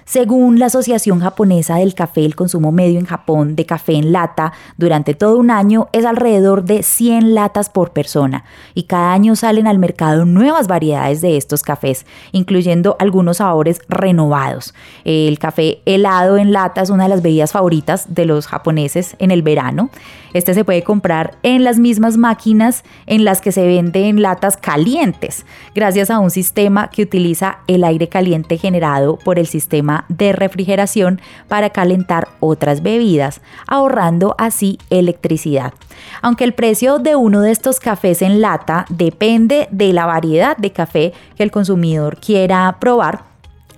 Según 0.05 0.59
la 0.59 0.65
Asociación 0.65 1.21
Japonesa 1.21 1.77
del 1.77 1.95
Café, 1.95 2.25
el 2.25 2.35
consumo 2.35 2.71
medio 2.73 2.99
en 2.99 3.05
Japón 3.05 3.55
de 3.55 3.65
café 3.65 3.93
en 3.93 4.11
lata 4.11 4.51
durante 4.77 5.13
todo 5.13 5.37
un 5.37 5.49
año 5.49 5.87
es 5.93 6.05
alrededor 6.05 6.65
de 6.65 6.83
100 6.83 7.33
latas 7.33 7.69
por 7.69 7.91
persona 7.91 8.43
y 8.73 8.83
cada 8.83 9.13
año 9.13 9.35
salen 9.37 9.65
al 9.65 9.79
mercado 9.79 10.25
nuevas 10.25 10.67
variedades 10.67 11.21
de 11.21 11.37
estos 11.37 11.63
cafés, 11.63 12.05
incluyendo 12.33 12.97
algunos 12.99 13.37
sabores 13.37 13.79
renovados. 13.87 14.73
El 15.05 15.39
café 15.39 15.81
helado 15.85 16.37
en 16.37 16.51
lata 16.51 16.81
es 16.81 16.89
una 16.89 17.03
de 17.03 17.09
las 17.09 17.21
bebidas 17.21 17.53
favoritas 17.53 18.13
de 18.13 18.25
los 18.25 18.47
japoneses 18.47 19.15
en 19.19 19.31
el 19.31 19.41
verano. 19.41 19.89
Este 20.33 20.53
se 20.53 20.65
puede 20.65 20.83
comprar 20.83 21.37
en 21.43 21.63
las 21.63 21.77
mismas 21.79 22.17
máquinas 22.17 22.83
en 23.05 23.23
las 23.23 23.39
que 23.39 23.51
se 23.51 23.67
venden 23.67 24.21
latas 24.21 24.57
calientes, 24.57 25.45
gracias 25.75 26.09
a 26.09 26.19
un 26.19 26.31
sistema 26.31 26.89
que 26.89 27.03
utiliza 27.03 27.59
el 27.67 27.83
aire 27.83 28.09
caliente 28.09 28.57
generado 28.57 29.17
por 29.17 29.37
el 29.37 29.47
sistema 29.47 29.92
de 30.09 30.33
refrigeración 30.33 31.21
para 31.47 31.69
calentar 31.69 32.27
otras 32.39 32.81
bebidas, 32.83 33.41
ahorrando 33.67 34.35
así 34.37 34.77
electricidad. 34.89 35.73
Aunque 36.21 36.43
el 36.43 36.53
precio 36.53 36.99
de 36.99 37.15
uno 37.15 37.41
de 37.41 37.51
estos 37.51 37.79
cafés 37.79 38.21
en 38.21 38.41
lata 38.41 38.85
depende 38.89 39.67
de 39.71 39.93
la 39.93 40.05
variedad 40.05 40.57
de 40.57 40.71
café 40.71 41.13
que 41.35 41.43
el 41.43 41.51
consumidor 41.51 42.17
quiera 42.17 42.77
probar, 42.79 43.33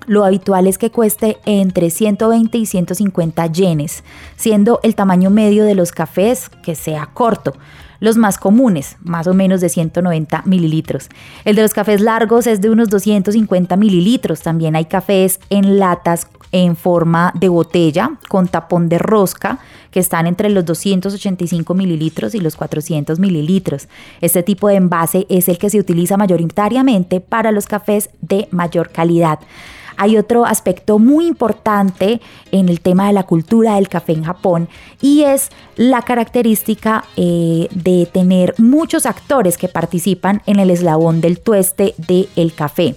lo 0.08 0.24
habitual 0.24 0.68
es 0.68 0.78
que 0.78 0.92
cueste 0.92 1.38
entre 1.46 1.90
120 1.90 2.58
y 2.58 2.66
150 2.66 3.46
yenes, 3.48 4.04
siendo 4.36 4.80
el 4.84 4.94
tamaño 4.94 5.32
medio 5.32 5.66
de 5.66 5.74
los 5.74 5.92
cafés 5.92 6.50
que 6.64 6.76
sea 6.76 7.08
corto. 7.08 7.54
Los 8.00 8.18
más 8.18 8.38
comunes, 8.38 8.98
más 9.04 9.28
o 9.28 9.34
menos 9.34 9.62
de 9.62 9.70
190 9.70 10.44
mililitros. 10.46 11.10
El 11.44 11.56
de 11.56 11.62
los 11.62 11.74
cafés 11.74 12.02
largos 12.02 12.48
es 12.48 12.62
de 12.62 12.70
unos 12.70 12.90
250 12.90 13.76
mililitros. 13.78 14.42
También 14.42 14.76
hay 14.76 14.86
cafés 14.86 15.40
en 15.50 15.80
latas 15.80 16.28
en 16.52 16.76
forma 16.76 17.34
de 17.36 17.50
botella 17.50 18.12
con 18.30 18.48
tapón 18.48 18.88
de 18.88 18.98
rosca 18.98 19.60
que 19.92 20.00
están 20.00 20.28
entre 20.28 20.50
los 20.50 20.66
285 20.66 21.74
mililitros 21.74 22.36
y 22.36 22.40
los 22.40 22.56
400 22.56 23.20
mililitros. 23.20 23.88
Este 24.22 24.44
tipo 24.44 24.68
de 24.68 24.76
envase 24.76 25.26
es 25.30 25.50
el 25.50 25.58
que 25.58 25.70
se 25.70 25.80
utiliza 25.80 26.18
mayoritariamente 26.18 27.20
para 27.20 27.52
los 27.52 27.66
cafés 27.66 28.10
de 28.22 28.48
mayor 28.52 28.90
calidad. 28.92 29.40
Hay 29.98 30.18
otro 30.18 30.46
aspecto 30.46 31.00
muy 31.00 31.28
importante 31.28 32.22
en 32.52 32.70
el 32.70 32.82
tema 32.82 33.08
de 33.08 33.14
la 33.14 33.24
cultura 33.24 33.76
del 33.76 33.90
café 33.90 34.14
en 34.14 34.24
Japón 34.24 34.70
y 35.02 35.24
es 35.24 35.50
la 35.76 36.02
característica 36.02 37.06
eh, 37.18 37.68
de 37.72 38.08
tener 38.12 38.56
muchos 38.58 39.06
actores 39.06 39.58
que 39.58 39.68
participan 39.68 40.42
en 40.46 40.60
el 40.60 40.70
eslabón 40.70 41.22
del 41.22 41.40
tueste 41.40 41.96
del 41.98 42.54
café. 42.54 42.96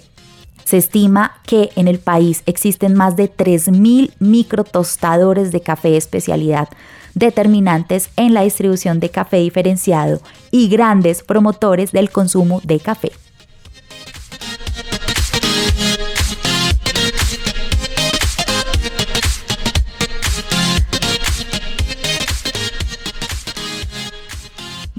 Se 0.65 0.77
estima 0.77 1.33
que 1.47 1.71
en 1.75 1.87
el 1.87 1.97
país 1.97 2.43
existen 2.45 2.93
más 2.93 3.15
de 3.15 3.31
3.000 3.31 4.11
microtostadores 4.19 5.51
de 5.51 5.61
café 5.61 5.89
de 5.89 5.97
especialidad 5.97 6.69
determinantes 7.15 8.09
en 8.17 8.33
la 8.33 8.43
distribución 8.43 8.99
de 8.99 9.09
café 9.09 9.37
diferenciado 9.37 10.21
y 10.51 10.69
grandes 10.69 11.23
promotores 11.23 11.91
del 11.91 12.11
consumo 12.11 12.61
de 12.63 12.79
café. 12.79 13.11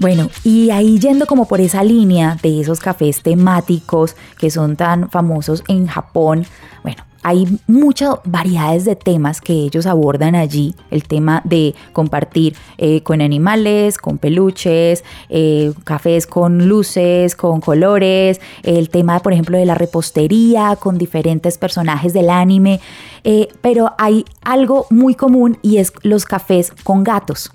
Bueno, 0.01 0.31
y 0.43 0.71
ahí 0.71 0.97
yendo 0.97 1.27
como 1.27 1.47
por 1.47 1.61
esa 1.61 1.83
línea 1.83 2.35
de 2.41 2.59
esos 2.59 2.79
cafés 2.79 3.21
temáticos 3.21 4.15
que 4.39 4.49
son 4.49 4.75
tan 4.75 5.11
famosos 5.11 5.63
en 5.67 5.85
Japón, 5.85 6.47
bueno, 6.81 7.03
hay 7.21 7.45
muchas 7.67 8.15
variedades 8.25 8.85
de 8.85 8.95
temas 8.95 9.41
que 9.41 9.53
ellos 9.53 9.85
abordan 9.85 10.33
allí. 10.33 10.73
El 10.89 11.03
tema 11.03 11.43
de 11.45 11.75
compartir 11.93 12.55
eh, 12.79 13.03
con 13.03 13.21
animales, 13.21 13.99
con 13.99 14.17
peluches, 14.17 15.03
eh, 15.29 15.71
cafés 15.83 16.25
con 16.25 16.67
luces, 16.67 17.35
con 17.35 17.61
colores. 17.61 18.41
El 18.63 18.89
tema, 18.89 19.19
por 19.19 19.33
ejemplo, 19.33 19.59
de 19.59 19.67
la 19.67 19.75
repostería 19.75 20.75
con 20.77 20.97
diferentes 20.97 21.59
personajes 21.59 22.11
del 22.13 22.31
anime. 22.31 22.79
Eh, 23.23 23.49
pero 23.61 23.93
hay 23.99 24.25
algo 24.41 24.87
muy 24.89 25.13
común 25.13 25.59
y 25.61 25.77
es 25.77 25.93
los 26.01 26.25
cafés 26.25 26.71
con 26.83 27.03
gatos. 27.03 27.51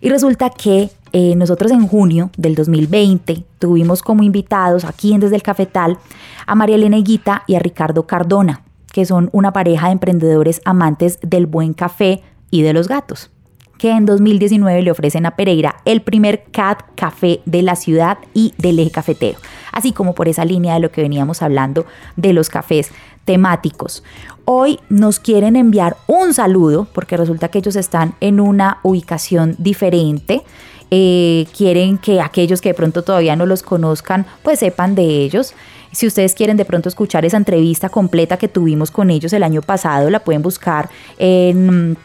Y 0.00 0.10
resulta 0.10 0.50
que 0.50 0.90
nosotros 1.12 1.70
en 1.70 1.86
junio 1.86 2.30
del 2.36 2.54
2020 2.54 3.44
tuvimos 3.58 4.02
como 4.02 4.22
invitados 4.22 4.84
aquí 4.84 5.12
en 5.12 5.20
Desde 5.20 5.36
el 5.36 5.42
Cafetal 5.42 5.98
a 6.46 6.54
María 6.54 6.76
Elena 6.76 6.98
Higuita 6.98 7.42
y 7.46 7.54
a 7.54 7.58
Ricardo 7.58 8.06
Cardona 8.06 8.62
que 8.92 9.06
son 9.06 9.28
una 9.32 9.52
pareja 9.52 9.86
de 9.86 9.92
emprendedores 9.92 10.60
amantes 10.64 11.18
del 11.22 11.46
buen 11.46 11.72
café 11.72 12.22
y 12.50 12.62
de 12.62 12.72
los 12.72 12.88
gatos, 12.88 13.30
que 13.78 13.90
en 13.90 14.06
2019 14.06 14.82
le 14.82 14.90
ofrecen 14.90 15.26
a 15.26 15.36
Pereira 15.36 15.76
el 15.84 16.02
primer 16.02 16.44
CAT 16.50 16.82
Café 16.94 17.40
de 17.44 17.62
la 17.62 17.76
ciudad 17.76 18.18
y 18.34 18.54
del 18.58 18.78
eje 18.78 18.90
cafetero, 18.90 19.38
así 19.72 19.92
como 19.92 20.14
por 20.14 20.28
esa 20.28 20.44
línea 20.44 20.74
de 20.74 20.80
lo 20.80 20.90
que 20.90 21.02
veníamos 21.02 21.42
hablando 21.42 21.86
de 22.16 22.32
los 22.32 22.48
cafés 22.48 22.90
temáticos. 23.24 24.02
Hoy 24.46 24.80
nos 24.88 25.20
quieren 25.20 25.54
enviar 25.56 25.96
un 26.06 26.32
saludo 26.32 26.88
porque 26.92 27.18
resulta 27.18 27.48
que 27.48 27.58
ellos 27.58 27.76
están 27.76 28.14
en 28.20 28.40
una 28.40 28.78
ubicación 28.82 29.54
diferente. 29.58 30.42
Eh, 30.90 31.46
quieren 31.56 31.98
que 31.98 32.20
aquellos 32.20 32.60
que 32.60 32.70
de 32.70 32.74
pronto 32.74 33.02
todavía 33.02 33.36
no 33.36 33.44
los 33.44 33.62
conozcan 33.62 34.24
pues 34.42 34.60
sepan 34.60 34.94
de 34.94 35.02
ellos. 35.02 35.54
Si 35.92 36.06
ustedes 36.06 36.34
quieren 36.34 36.56
de 36.56 36.64
pronto 36.64 36.88
escuchar 36.88 37.24
esa 37.24 37.36
entrevista 37.36 37.88
completa 37.88 38.36
que 38.36 38.48
tuvimos 38.48 38.90
con 38.90 39.10
ellos 39.10 39.32
el 39.32 39.42
año 39.42 39.62
pasado, 39.62 40.10
la 40.10 40.20
pueden 40.20 40.42
buscar 40.42 40.88
en 41.18 41.96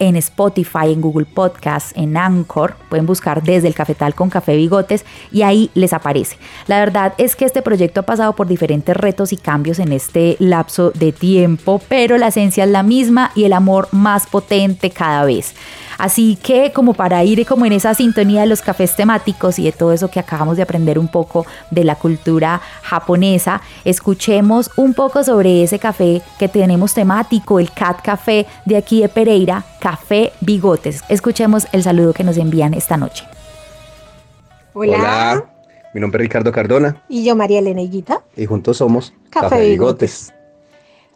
en 0.00 0.16
Spotify, 0.16 0.92
en 0.92 1.00
Google 1.00 1.26
Podcast, 1.26 1.96
en 1.96 2.16
Anchor. 2.16 2.74
Pueden 2.88 3.06
buscar 3.06 3.42
desde 3.42 3.68
el 3.68 3.74
cafetal 3.74 4.14
con 4.14 4.30
café 4.30 4.56
bigotes 4.56 5.04
y 5.30 5.42
ahí 5.42 5.70
les 5.74 5.92
aparece. 5.92 6.38
La 6.66 6.80
verdad 6.80 7.12
es 7.18 7.36
que 7.36 7.44
este 7.44 7.62
proyecto 7.62 8.00
ha 8.00 8.04
pasado 8.04 8.34
por 8.34 8.48
diferentes 8.48 8.96
retos 8.96 9.32
y 9.32 9.36
cambios 9.36 9.78
en 9.78 9.92
este 9.92 10.36
lapso 10.40 10.90
de 10.90 11.12
tiempo, 11.12 11.80
pero 11.88 12.18
la 12.18 12.28
esencia 12.28 12.64
es 12.64 12.70
la 12.70 12.82
misma 12.82 13.30
y 13.36 13.44
el 13.44 13.52
amor 13.52 13.88
más 13.92 14.26
potente 14.26 14.90
cada 14.90 15.24
vez. 15.24 15.54
Así 16.00 16.36
que 16.42 16.72
como 16.72 16.94
para 16.94 17.22
ir 17.24 17.44
como 17.44 17.66
en 17.66 17.72
esa 17.72 17.92
sintonía 17.92 18.40
de 18.40 18.46
los 18.46 18.62
cafés 18.62 18.96
temáticos 18.96 19.58
y 19.58 19.64
de 19.64 19.72
todo 19.72 19.92
eso 19.92 20.08
que 20.08 20.18
acabamos 20.18 20.56
de 20.56 20.62
aprender 20.62 20.98
un 20.98 21.08
poco 21.08 21.44
de 21.70 21.84
la 21.84 21.94
cultura 21.94 22.62
japonesa, 22.80 23.60
escuchemos 23.84 24.70
un 24.76 24.94
poco 24.94 25.22
sobre 25.22 25.62
ese 25.62 25.78
café 25.78 26.22
que 26.38 26.48
tenemos 26.48 26.94
temático, 26.94 27.60
el 27.60 27.70
Cat 27.70 28.00
Café 28.02 28.46
de 28.64 28.78
aquí 28.78 29.02
de 29.02 29.10
Pereira, 29.10 29.62
Café 29.78 30.32
Bigotes. 30.40 31.04
Escuchemos 31.10 31.66
el 31.70 31.82
saludo 31.82 32.14
que 32.14 32.24
nos 32.24 32.38
envían 32.38 32.72
esta 32.72 32.96
noche. 32.96 33.26
Hola. 34.72 35.44
Mi 35.92 36.00
nombre 36.00 36.22
es 36.22 36.28
Ricardo 36.28 36.50
Cardona. 36.50 37.02
Y 37.10 37.24
yo 37.24 37.36
María 37.36 37.58
Elena 37.58 37.82
Higuita. 37.82 38.22
Y 38.38 38.46
juntos 38.46 38.78
somos 38.78 39.12
Café, 39.28 39.68
Bigotes. 39.68 40.32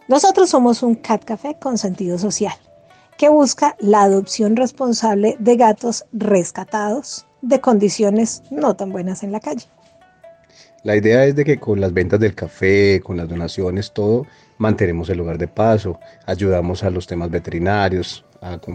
Nosotros 0.08 0.50
somos 0.50 0.82
un 0.82 0.94
cat 0.94 1.24
café 1.24 1.56
con 1.58 1.78
sentido 1.78 2.18
social 2.18 2.52
que 3.18 3.28
busca 3.28 3.76
la 3.78 4.02
adopción 4.02 4.56
responsable 4.56 5.36
de 5.38 5.56
gatos 5.56 6.04
rescatados 6.12 7.26
de 7.42 7.60
condiciones 7.60 8.42
no 8.50 8.74
tan 8.74 8.90
buenas 8.90 9.22
en 9.22 9.32
la 9.32 9.40
calle. 9.40 9.66
La 10.82 10.96
idea 10.96 11.24
es 11.24 11.34
de 11.34 11.44
que 11.44 11.58
con 11.58 11.80
las 11.80 11.94
ventas 11.94 12.20
del 12.20 12.34
café, 12.34 13.00
con 13.02 13.16
las 13.16 13.28
donaciones, 13.28 13.92
todo, 13.92 14.26
mantenemos 14.58 15.08
el 15.08 15.18
lugar 15.18 15.38
de 15.38 15.48
paso, 15.48 15.98
ayudamos 16.26 16.82
a 16.84 16.90
los 16.90 17.06
temas 17.06 17.30
veterinarios, 17.30 18.24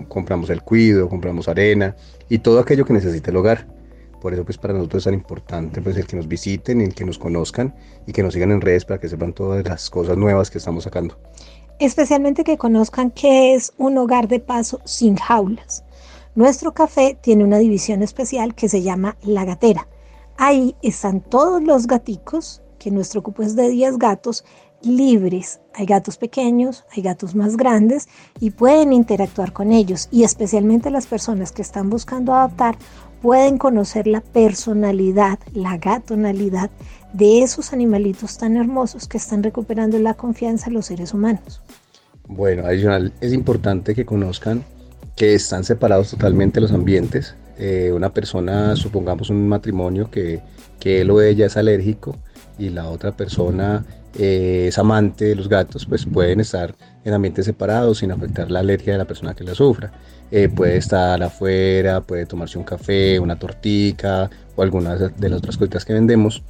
compramos 0.08 0.50
el 0.50 0.64
cuido, 0.64 1.08
compramos 1.08 1.48
arena 1.48 1.96
y 2.28 2.40
todo 2.40 2.60
aquello 2.60 2.86
que 2.86 2.94
necesite 2.94 3.30
el 3.30 3.38
hogar. 3.38 3.68
Por 4.22 4.34
eso 4.34 4.44
pues 4.44 4.58
para 4.58 4.74
nosotros 4.74 5.02
es 5.02 5.06
tan 5.06 5.14
importante 5.14 5.82
pues 5.82 5.96
el 5.98 6.08
que 6.08 6.16
nos 6.16 6.28
visiten, 6.28 6.82
el 6.82 6.94
que 6.96 7.06
nos 7.06 7.20
conozcan 7.20 7.76
y 8.08 8.12
que 8.12 8.24
nos 8.24 8.34
sigan 8.34 8.52
en 8.52 8.62
redes 8.62 8.86
para 8.86 9.00
que 9.00 9.08
sepan 9.08 9.34
todas 9.34 9.64
las 9.64 9.90
cosas 9.90 10.18
nuevas 10.18 10.50
que 10.50 10.58
estamos 10.58 10.86
sacando 10.86 11.18
especialmente 11.80 12.44
que 12.44 12.58
conozcan 12.58 13.12
qué 13.12 13.56
es 13.56 13.74
un 13.78 13.98
hogar 13.98 14.28
de 14.28 14.40
paso 14.40 14.82
sin 14.84 15.16
jaulas. 15.16 15.84
Nuestro 16.36 16.74
café 16.74 17.18
tiene 17.20 17.44
una 17.44 17.58
división 17.58 18.04
especial 18.04 18.54
que 18.54 18.70
se 18.70 18.82
llama 18.82 19.18
La 19.24 19.46
Gatera. 19.46 19.88
Ahí 20.38 20.76
están 20.82 21.22
todos 21.22 21.64
los 21.64 21.88
gaticos, 21.88 22.62
que 22.78 22.92
nuestro 22.92 23.24
cupo 23.24 23.44
es 23.44 23.56
de 23.56 23.70
10 23.70 23.98
gatos, 23.98 24.46
libres. 24.82 25.60
Hay 25.74 25.86
gatos 25.86 26.18
pequeños, 26.18 26.86
hay 26.96 27.04
gatos 27.04 27.36
más 27.36 27.58
grandes 27.58 28.08
y 28.40 28.52
pueden 28.52 28.94
interactuar 28.94 29.52
con 29.54 29.72
ellos. 29.72 30.08
Y 30.12 30.24
especialmente 30.24 30.92
las 30.92 31.08
personas 31.08 31.52
que 31.52 31.62
están 31.62 31.90
buscando 31.90 32.34
adaptar 32.34 32.78
pueden 33.22 33.58
conocer 33.58 34.08
la 34.08 34.22
personalidad, 34.22 35.40
la 35.54 35.78
gatonalidad 35.78 36.70
de 37.14 37.42
esos 37.42 37.74
animalitos 37.74 38.38
tan 38.38 38.56
hermosos 38.58 39.08
que 39.08 39.18
están 39.18 39.44
recuperando 39.44 39.98
la 40.00 40.14
confianza 40.14 40.68
en 40.68 40.76
los 40.76 40.88
seres 40.88 41.14
humanos. 41.14 41.62
Bueno, 42.28 42.66
adicional, 42.66 43.12
es 43.22 43.34
importante 43.34 43.96
que 43.96 44.06
conozcan 44.06 44.64
que 45.16 45.34
están 45.34 45.64
separados 45.64 46.12
totalmente 46.12 46.62
los 46.62 46.72
ambientes. 46.72 47.36
Eh, 47.58 47.92
una 47.94 48.14
persona, 48.14 48.76
supongamos 48.76 49.30
un 49.30 49.50
matrimonio 49.50 50.10
que, 50.10 50.40
que 50.80 51.02
él 51.02 51.12
o 51.12 51.22
ella 51.22 51.48
es 51.48 51.58
alérgico 51.58 52.16
y 52.58 52.70
la 52.70 52.88
otra 52.90 53.12
persona 53.12 53.86
eh, 54.18 54.66
es 54.68 54.78
amante 54.78 55.26
de 55.26 55.36
los 55.36 55.48
gatos, 55.48 55.86
pues 55.86 56.06
pueden 56.06 56.40
estar 56.40 56.76
en 57.04 57.14
ambientes 57.14 57.46
separados 57.46 58.00
sin 58.00 58.12
afectar 58.12 58.50
la 58.50 58.60
alergia 58.60 58.94
de 58.94 59.00
la 59.00 59.06
persona 59.06 59.34
que 59.34 59.44
la 59.44 59.56
sufra. 59.56 59.92
Eh, 60.32 60.50
puede 60.50 60.78
estar 60.78 61.22
afuera, 61.24 62.02
puede 62.02 62.26
tomarse 62.26 62.58
un 62.58 62.64
café, 62.64 63.20
una 63.20 63.38
tortica 63.38 64.30
o 64.56 64.62
algunas 64.62 65.18
de 65.18 65.30
las 65.30 65.40
otras 65.40 65.58
cositas 65.58 65.86
que 65.86 65.94
vendemos 65.94 66.44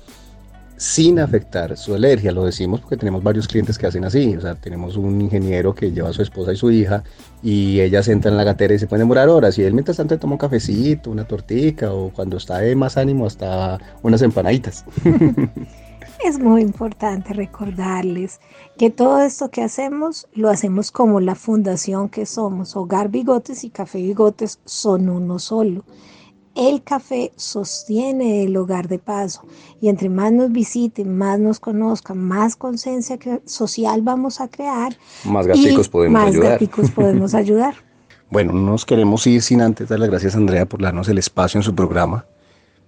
sin 0.79 1.19
afectar 1.19 1.77
su 1.77 1.93
alergia. 1.93 2.31
Lo 2.31 2.45
decimos 2.45 2.79
porque 2.79 2.97
tenemos 2.97 3.21
varios 3.21 3.47
clientes 3.47 3.77
que 3.77 3.85
hacen 3.85 4.05
así. 4.05 4.35
O 4.37 4.41
sea, 4.41 4.55
tenemos 4.55 4.95
un 4.95 5.21
ingeniero 5.21 5.75
que 5.75 5.91
lleva 5.91 6.09
a 6.09 6.13
su 6.13 6.21
esposa 6.21 6.53
y 6.53 6.55
su 6.55 6.71
hija 6.71 7.03
y 7.43 7.81
ellas 7.81 8.07
entran 8.07 8.33
en 8.33 8.37
la 8.37 8.45
gatera 8.45 8.73
y 8.73 8.79
se 8.79 8.87
pueden 8.87 9.01
demorar 9.01 9.29
horas. 9.29 9.57
Y 9.59 9.63
él 9.63 9.73
mientras 9.73 9.97
tanto 9.97 10.17
toma 10.17 10.33
un 10.33 10.39
cafecito, 10.39 11.11
una 11.11 11.25
tortica 11.25 11.93
o 11.93 12.09
cuando 12.11 12.37
está 12.37 12.59
de 12.59 12.75
más 12.75 12.97
ánimo 12.97 13.27
hasta 13.27 13.77
unas 14.01 14.21
empanaditas. 14.21 14.85
es 16.23 16.39
muy 16.39 16.62
importante 16.62 17.34
recordarles 17.34 18.39
que 18.77 18.89
todo 18.89 19.21
esto 19.21 19.49
que 19.49 19.62
hacemos 19.62 20.27
lo 20.34 20.49
hacemos 20.49 20.91
como 20.91 21.19
la 21.19 21.36
fundación 21.36 22.10
que 22.10 22.25
somos. 22.25 22.75
Hogar 22.75 23.10
Bigotes 23.10 23.63
y 23.63 23.69
Café 23.69 23.99
Bigotes 23.99 24.60
son 24.65 25.10
uno 25.10 25.39
solo. 25.39 25.84
El 26.55 26.84
café 26.84 27.32
sostiene 27.38 28.43
el 28.43 28.58
hogar 28.58 28.88
de 28.89 28.99
paso 28.99 29.43
y 29.79 29.88
entre 29.88 30.10
más 30.10 30.34
nos 30.34 30.51
visiten, 30.51 31.17
más 31.17 31.39
nos 31.39 31.60
conozcan, 31.60 32.17
más 32.17 32.55
conciencia 32.55 33.17
social 33.45 34.01
vamos 34.01 34.41
a 34.41 34.49
crear. 34.49 34.97
Más 35.23 35.47
gaticos 35.47 35.88
podemos 35.88 36.19
más 36.19 36.32
ayudar. 36.32 36.51
gaticos 36.53 36.91
podemos 36.91 37.34
ayudar. 37.36 37.75
bueno, 38.29 38.51
no 38.51 38.71
nos 38.71 38.86
queremos 38.86 39.25
ir 39.27 39.41
sin 39.41 39.62
antes 39.62 39.88
dar 39.88 39.99
las 39.99 40.10
gracias 40.10 40.36
a 40.36 40.38
Andrea 40.38 40.65
por 40.65 40.82
darnos 40.82 41.08
el 41.08 41.17
espacio 41.17 41.60
en 41.60 41.63
su 41.63 41.73
programa, 41.75 42.25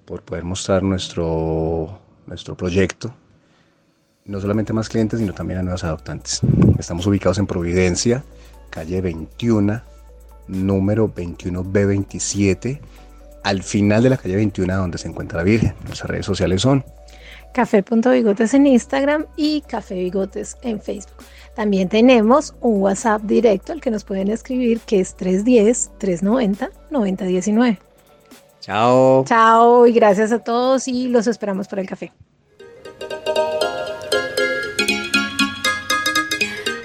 por 0.05 0.23
poder 0.23 0.43
mostrar 0.43 0.83
nuestro, 0.83 1.99
nuestro 2.27 2.55
proyecto. 2.55 3.13
No 4.25 4.39
solamente 4.39 4.71
a 4.71 4.75
más 4.75 4.89
clientes, 4.89 5.19
sino 5.19 5.33
también 5.33 5.59
a 5.59 5.63
nuevos 5.63 5.83
adoptantes. 5.83 6.41
Estamos 6.77 7.05
ubicados 7.07 7.37
en 7.37 7.47
Providencia, 7.47 8.23
calle 8.69 9.01
21, 9.01 9.81
número 10.47 11.13
21B27 11.13 12.79
al 13.43 13.63
final 13.63 14.03
de 14.03 14.09
la 14.09 14.17
calle 14.17 14.35
21 14.35 14.77
donde 14.77 14.97
se 14.97 15.07
encuentra 15.07 15.37
la 15.39 15.43
Virgen. 15.43 15.73
Nuestras 15.85 16.09
redes 16.09 16.25
sociales 16.25 16.61
son 16.61 16.83
Café.bigotes 17.53 18.53
en 18.53 18.67
Instagram 18.67 19.25
y 19.35 19.61
Café 19.61 19.95
Bigotes 19.95 20.57
en 20.61 20.79
Facebook. 20.79 21.17
También 21.53 21.89
tenemos 21.89 22.55
un 22.61 22.81
WhatsApp 22.81 23.23
directo 23.23 23.73
al 23.73 23.81
que 23.81 23.91
nos 23.91 24.05
pueden 24.05 24.29
escribir 24.29 24.79
que 24.81 25.01
es 25.01 25.17
310-390-9019. 25.17 27.77
Chao. 28.61 29.25
Chao 29.25 29.85
y 29.85 29.91
gracias 29.91 30.31
a 30.31 30.39
todos 30.39 30.87
y 30.87 31.09
los 31.09 31.27
esperamos 31.27 31.67
para 31.67 31.81
el 31.81 31.87
café. 31.89 32.13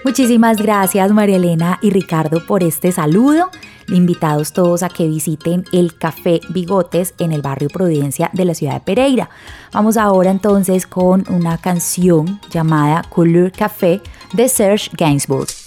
Muchísimas 0.04 0.56
gracias 0.56 1.10
María 1.12 1.36
Elena 1.36 1.78
y 1.82 1.90
Ricardo 1.90 2.44
por 2.46 2.62
este 2.62 2.90
saludo 2.92 3.50
invitados 3.88 4.52
todos 4.52 4.82
a 4.82 4.88
que 4.88 5.06
visiten 5.06 5.64
el 5.72 5.96
Café 5.96 6.40
Bigotes 6.48 7.14
en 7.18 7.32
el 7.32 7.42
barrio 7.42 7.68
Providencia 7.68 8.30
de 8.32 8.44
la 8.44 8.54
ciudad 8.54 8.74
de 8.74 8.80
Pereira. 8.80 9.30
Vamos 9.72 9.96
ahora 9.96 10.30
entonces 10.30 10.86
con 10.86 11.24
una 11.28 11.58
canción 11.58 12.40
llamada 12.50 13.02
Couleur 13.08 13.52
Café 13.52 14.00
de 14.32 14.48
Serge 14.48 14.90
Gainsbourg. 14.96 15.65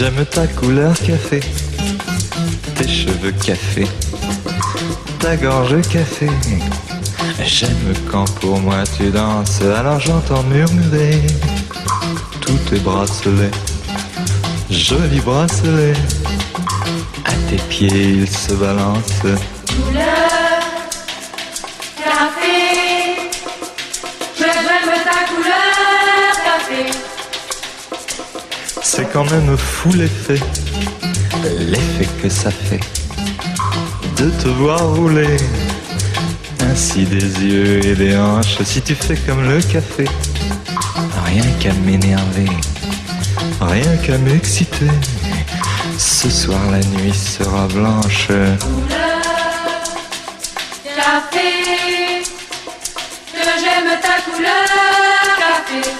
J'aime 0.00 0.24
ta 0.24 0.46
couleur 0.46 0.94
café 0.94 1.40
tes 2.74 2.88
cheveux 2.88 3.32
café, 3.32 3.86
ta 5.18 5.36
gorge 5.36 5.82
café. 5.92 6.26
J'aime 7.44 7.92
quand 8.10 8.24
pour 8.36 8.58
moi 8.60 8.82
tu 8.96 9.10
danses, 9.10 9.60
alors 9.60 10.00
j'entends 10.00 10.42
murmurer 10.44 11.20
tous 12.40 12.56
tes 12.70 12.78
bracelets, 12.78 13.50
jolis 14.70 15.20
bracelets. 15.20 15.92
À 17.26 17.32
tes 17.50 17.58
pieds 17.68 18.22
ils 18.22 18.26
se 18.26 18.54
balancent. 18.54 19.59
C'est 29.00 29.12
quand 29.14 29.30
même 29.30 29.56
fou 29.56 29.90
l'effet. 29.94 30.38
L'effet 31.58 32.06
que 32.22 32.28
ça 32.28 32.50
fait 32.50 32.80
de 34.18 34.28
te 34.28 34.48
voir 34.48 34.94
rouler. 34.94 35.38
Ainsi 36.70 37.04
des 37.04 37.24
yeux 37.42 37.86
et 37.86 37.94
des 37.94 38.14
hanches. 38.14 38.62
Si 38.62 38.82
tu 38.82 38.94
fais 38.94 39.16
comme 39.16 39.48
le 39.48 39.62
café. 39.62 40.04
Rien 41.24 41.46
qu'à 41.60 41.72
m'énerver. 41.86 42.50
Rien 43.62 43.96
qu'à 44.04 44.18
m'exciter. 44.18 44.90
Ce 45.96 46.28
soir 46.28 46.60
la 46.70 46.80
nuit 46.80 47.14
sera 47.14 47.68
blanche. 47.68 48.26
Couleur 48.26 49.22
café. 50.94 52.22
Que 53.32 53.48
j'aime 53.62 53.98
ta 54.02 54.30
couleur 54.30 54.66
café 55.38 55.99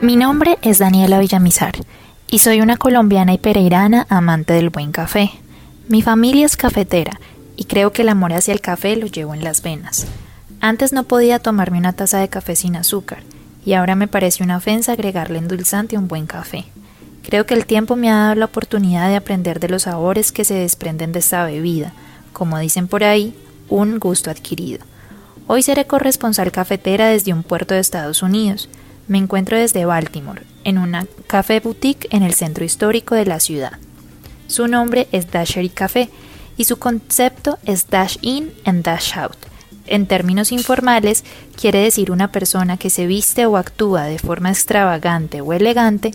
Mi 0.00 0.14
nombre 0.14 0.58
es 0.62 0.78
Daniela 0.78 1.18
Villamizar 1.18 1.72
y 2.30 2.38
soy 2.38 2.60
una 2.60 2.76
colombiana 2.76 3.34
y 3.34 3.38
pereirana 3.38 4.06
amante 4.08 4.52
del 4.52 4.70
buen 4.70 4.92
café. 4.92 5.32
Mi 5.88 6.02
familia 6.02 6.46
es 6.46 6.56
cafetera 6.56 7.18
y 7.56 7.64
creo 7.64 7.92
que 7.92 8.02
el 8.02 8.08
amor 8.08 8.32
hacia 8.32 8.54
el 8.54 8.60
café 8.60 8.94
lo 8.94 9.08
llevo 9.08 9.34
en 9.34 9.42
las 9.42 9.60
venas. 9.60 10.06
Antes 10.60 10.92
no 10.92 11.02
podía 11.02 11.40
tomarme 11.40 11.78
una 11.78 11.94
taza 11.94 12.20
de 12.20 12.28
café 12.28 12.54
sin 12.54 12.76
azúcar 12.76 13.24
y 13.66 13.72
ahora 13.72 13.96
me 13.96 14.06
parece 14.06 14.44
una 14.44 14.58
ofensa 14.58 14.92
agregarle 14.92 15.38
endulzante 15.38 15.96
a 15.96 15.98
un 15.98 16.06
buen 16.06 16.28
café. 16.28 16.66
Creo 17.24 17.44
que 17.44 17.54
el 17.54 17.66
tiempo 17.66 17.96
me 17.96 18.08
ha 18.08 18.18
dado 18.18 18.34
la 18.36 18.44
oportunidad 18.44 19.08
de 19.08 19.16
aprender 19.16 19.58
de 19.58 19.68
los 19.68 19.82
sabores 19.82 20.30
que 20.30 20.44
se 20.44 20.54
desprenden 20.54 21.10
de 21.10 21.18
esta 21.18 21.44
bebida, 21.44 21.92
como 22.32 22.56
dicen 22.60 22.86
por 22.86 23.02
ahí, 23.02 23.34
un 23.68 23.98
gusto 23.98 24.30
adquirido. 24.30 24.86
Hoy 25.48 25.62
seré 25.62 25.88
corresponsal 25.88 26.52
cafetera 26.52 27.08
desde 27.08 27.32
un 27.32 27.42
puerto 27.42 27.74
de 27.74 27.80
Estados 27.80 28.22
Unidos. 28.22 28.68
Me 29.08 29.18
encuentro 29.18 29.56
desde 29.56 29.86
Baltimore, 29.86 30.42
en 30.64 30.78
una 30.78 31.06
café 31.26 31.60
boutique 31.60 32.08
en 32.10 32.22
el 32.22 32.34
centro 32.34 32.64
histórico 32.64 33.14
de 33.14 33.24
la 33.24 33.40
ciudad. 33.40 33.72
Su 34.46 34.68
nombre 34.68 35.08
es 35.12 35.30
Dashery 35.30 35.70
Café 35.70 36.10
y 36.58 36.64
su 36.64 36.78
concepto 36.78 37.58
es 37.64 37.88
Dash 37.88 38.18
In 38.20 38.52
and 38.64 38.84
Dash 38.84 39.16
Out. 39.18 39.36
En 39.86 40.06
términos 40.06 40.52
informales, 40.52 41.24
quiere 41.56 41.80
decir 41.80 42.10
una 42.10 42.30
persona 42.30 42.76
que 42.76 42.90
se 42.90 43.06
viste 43.06 43.46
o 43.46 43.56
actúa 43.56 44.04
de 44.04 44.18
forma 44.18 44.50
extravagante 44.50 45.40
o 45.40 45.54
elegante, 45.54 46.10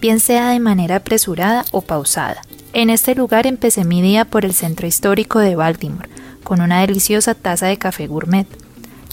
bien 0.00 0.18
sea 0.18 0.48
de 0.48 0.60
manera 0.60 0.96
apresurada 0.96 1.66
o 1.70 1.82
pausada. 1.82 2.40
En 2.72 2.88
este 2.88 3.14
lugar 3.14 3.46
empecé 3.46 3.84
mi 3.84 4.00
día 4.00 4.24
por 4.24 4.46
el 4.46 4.54
centro 4.54 4.86
histórico 4.86 5.38
de 5.38 5.56
Baltimore, 5.56 6.08
con 6.42 6.62
una 6.62 6.80
deliciosa 6.80 7.34
taza 7.34 7.66
de 7.66 7.76
café 7.76 8.06
gourmet. 8.06 8.46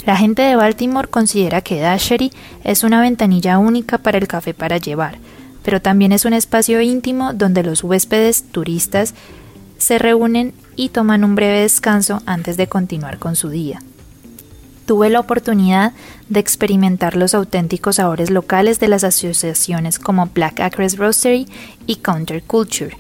La 0.06 0.16
gente 0.16 0.44
de 0.44 0.56
Baltimore 0.56 1.08
considera 1.08 1.62
que 1.62 1.80
Dashery 1.80 2.32
es 2.64 2.84
una 2.84 3.02
ventanilla 3.02 3.58
única 3.58 3.98
para 3.98 4.20
el 4.20 4.28
café 4.28 4.54
para 4.54 4.78
llevar, 4.78 5.18
pero 5.64 5.82
también 5.82 6.12
es 6.12 6.26
un 6.26 6.34
espacio 6.34 6.80
íntimo 6.82 7.34
donde 7.34 7.64
los 7.64 7.84
huéspedes 7.84 8.44
turistas 8.52 9.16
se 9.80 9.98
reúnen 9.98 10.54
y 10.76 10.90
toman 10.90 11.24
un 11.24 11.34
breve 11.34 11.62
descanso 11.62 12.22
antes 12.28 12.56
de 12.56 12.68
continuar 12.68 13.18
con 13.18 13.36
su 13.36 13.50
día. 13.50 13.82
Tuve 14.86 15.10
la 15.10 15.20
oportunidad 15.20 15.94
de 16.30 16.40
experimentar 16.40 17.16
los 17.16 17.34
auténticos 17.34 17.96
sabores 17.96 18.30
locales 18.30 18.80
de 18.80 18.88
las 18.88 19.04
asociaciones 19.04 19.98
como 19.98 20.28
Black 20.28 20.60
Acres 20.60 20.98
Roastery 20.98 21.48
y 21.88 21.96
Counterculture. 21.96 22.96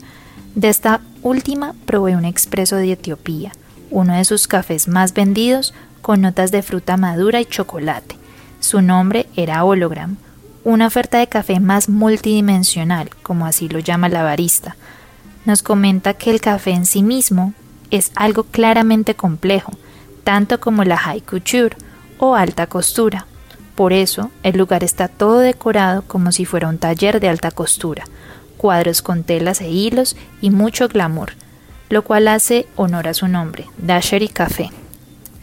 De 0.55 0.69
esta 0.69 1.01
última 1.21 1.75
probé 1.85 2.15
un 2.15 2.25
expreso 2.25 2.77
de 2.77 2.93
Etiopía, 2.93 3.51
uno 3.91 4.15
de 4.15 4.25
sus 4.25 4.47
cafés 4.47 4.87
más 4.87 5.13
vendidos 5.13 5.75
con 6.05 6.21
notas 6.21 6.51
de 6.51 6.61
fruta 6.61 6.97
madura 6.97 7.41
y 7.41 7.45
chocolate. 7.45 8.15
Su 8.59 8.83
nombre 8.83 9.25
era 9.35 9.63
Hologram, 9.63 10.17
una 10.63 10.85
oferta 10.85 11.17
de 11.17 11.25
café 11.25 11.59
más 11.59 11.89
multidimensional, 11.89 13.09
como 13.23 13.47
así 13.47 13.69
lo 13.69 13.79
llama 13.79 14.07
la 14.07 14.21
barista. 14.21 14.75
Nos 15.45 15.63
comenta 15.63 16.13
que 16.13 16.29
el 16.29 16.41
café 16.41 16.73
en 16.73 16.85
sí 16.85 17.01
mismo 17.01 17.55
es 17.89 18.11
algo 18.13 18.43
claramente 18.43 19.15
complejo, 19.15 19.71
tanto 20.23 20.59
como 20.59 20.83
la 20.83 20.95
high 20.95 21.21
couture 21.21 21.75
o 22.19 22.35
alta 22.35 22.67
costura. 22.67 23.25
Por 23.73 23.91
eso, 23.91 24.29
el 24.43 24.59
lugar 24.59 24.83
está 24.83 25.07
todo 25.07 25.39
decorado 25.39 26.03
como 26.03 26.31
si 26.31 26.45
fuera 26.45 26.69
un 26.69 26.77
taller 26.77 27.19
de 27.19 27.29
alta 27.29 27.49
costura, 27.49 28.03
cuadros 28.57 29.01
con 29.01 29.23
telas 29.23 29.59
e 29.59 29.71
hilos 29.71 30.15
y 30.39 30.51
mucho 30.51 30.87
glamour, 30.87 31.31
lo 31.89 32.03
cual 32.03 32.27
hace 32.27 32.67
honor 32.75 33.07
a 33.07 33.15
su 33.15 33.27
nombre, 33.27 33.65
Dashery 33.79 34.27
Café. 34.27 34.69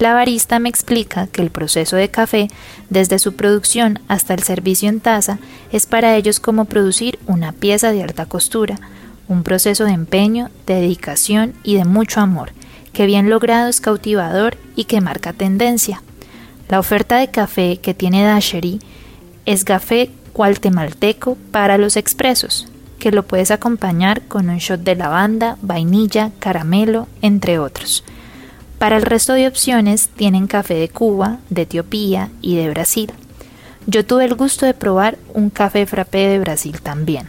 La 0.03 0.15
barista 0.15 0.59
me 0.59 0.69
explica 0.69 1.29
que 1.29 1.43
el 1.43 1.53
proceso 1.53 1.95
de 1.95 2.09
café, 2.09 2.49
desde 2.91 3.21
su 3.21 3.35
producción 3.35 4.01
hasta 4.09 4.35
el 4.35 4.43
servicio 4.43 4.89
en 4.89 4.99
taza, 4.99 5.39
es 5.71 5.87
para 5.87 6.17
ellos 6.17 6.41
como 6.41 6.65
producir 6.65 7.21
una 7.29 7.53
pieza 7.53 7.93
de 7.93 8.03
alta 8.03 8.27
costura, 8.27 8.81
un 9.29 9.45
proceso 9.45 9.85
de 9.85 9.93
empeño, 9.93 10.51
de 10.67 10.75
dedicación 10.75 11.55
y 11.63 11.77
de 11.77 11.85
mucho 11.85 12.19
amor, 12.19 12.51
que 12.93 13.07
bien 13.07 13.31
logrado 13.31 13.69
es 13.69 13.81
cautivador 13.81 14.57
y 14.75 14.87
que 14.87 15.01
marca 15.01 15.33
tendencia. 15.33 16.03
La 16.69 16.81
oferta 16.81 17.19
de 17.19 17.31
café 17.31 17.77
que 17.77 17.95
tiene 17.95 18.25
Dashery 18.25 18.81
es 19.47 19.63
café 19.63 20.11
guatemalteco 20.35 21.39
para 21.53 21.79
los 21.79 21.97
expresos, 21.97 22.67
que 22.99 23.13
lo 23.13 23.23
puedes 23.23 23.53
acompañar 23.53 24.23
con 24.23 24.51
un 24.51 24.59
shot 24.59 24.81
de 24.81 24.97
lavanda, 24.97 25.59
vainilla, 25.63 26.33
caramelo, 26.41 27.07
entre 27.21 27.61
otros. 27.61 28.03
Para 28.83 28.97
el 28.97 29.03
resto 29.03 29.35
de 29.35 29.47
opciones 29.47 30.09
tienen 30.09 30.49
café 30.49 30.75
de 30.75 30.89
Cuba, 30.89 31.39
de 31.51 31.63
Etiopía 31.63 32.31
y 32.41 32.57
de 32.57 32.69
Brasil. 32.69 33.13
Yo 33.87 34.05
tuve 34.05 34.25
el 34.25 34.35
gusto 34.35 34.67
de 34.67 34.75
probar 34.75 35.19
un 35.35 35.51
café 35.51 35.87
frappé 35.87 36.27
de 36.27 36.41
Brasil 36.41 36.81
también. 36.81 37.29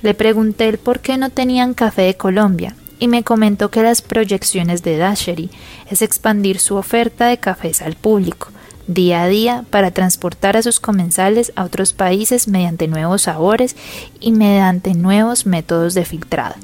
Le 0.00 0.14
pregunté 0.14 0.68
el 0.68 0.78
por 0.78 1.00
qué 1.00 1.18
no 1.18 1.30
tenían 1.30 1.74
café 1.74 2.02
de 2.02 2.16
Colombia 2.16 2.76
y 3.00 3.08
me 3.08 3.24
comentó 3.24 3.72
que 3.72 3.82
las 3.82 4.00
proyecciones 4.00 4.84
de 4.84 4.96
Dashery 4.96 5.50
es 5.90 6.02
expandir 6.02 6.60
su 6.60 6.76
oferta 6.76 7.26
de 7.26 7.38
cafés 7.38 7.82
al 7.82 7.96
público, 7.96 8.50
día 8.86 9.24
a 9.24 9.26
día, 9.26 9.64
para 9.70 9.90
transportar 9.90 10.56
a 10.56 10.62
sus 10.62 10.78
comensales 10.78 11.52
a 11.56 11.64
otros 11.64 11.92
países 11.94 12.46
mediante 12.46 12.86
nuevos 12.86 13.22
sabores 13.22 13.74
y 14.20 14.30
mediante 14.30 14.94
nuevos 14.94 15.46
métodos 15.46 15.94
de 15.94 16.04
filtrado. 16.04 16.54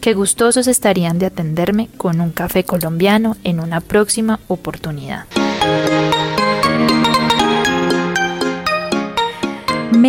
Qué 0.00 0.14
gustosos 0.14 0.66
estarían 0.66 1.18
de 1.18 1.26
atenderme 1.26 1.90
con 1.98 2.22
un 2.22 2.30
café 2.30 2.64
colombiano 2.64 3.36
en 3.44 3.60
una 3.60 3.82
próxima 3.82 4.40
oportunidad. 4.48 5.26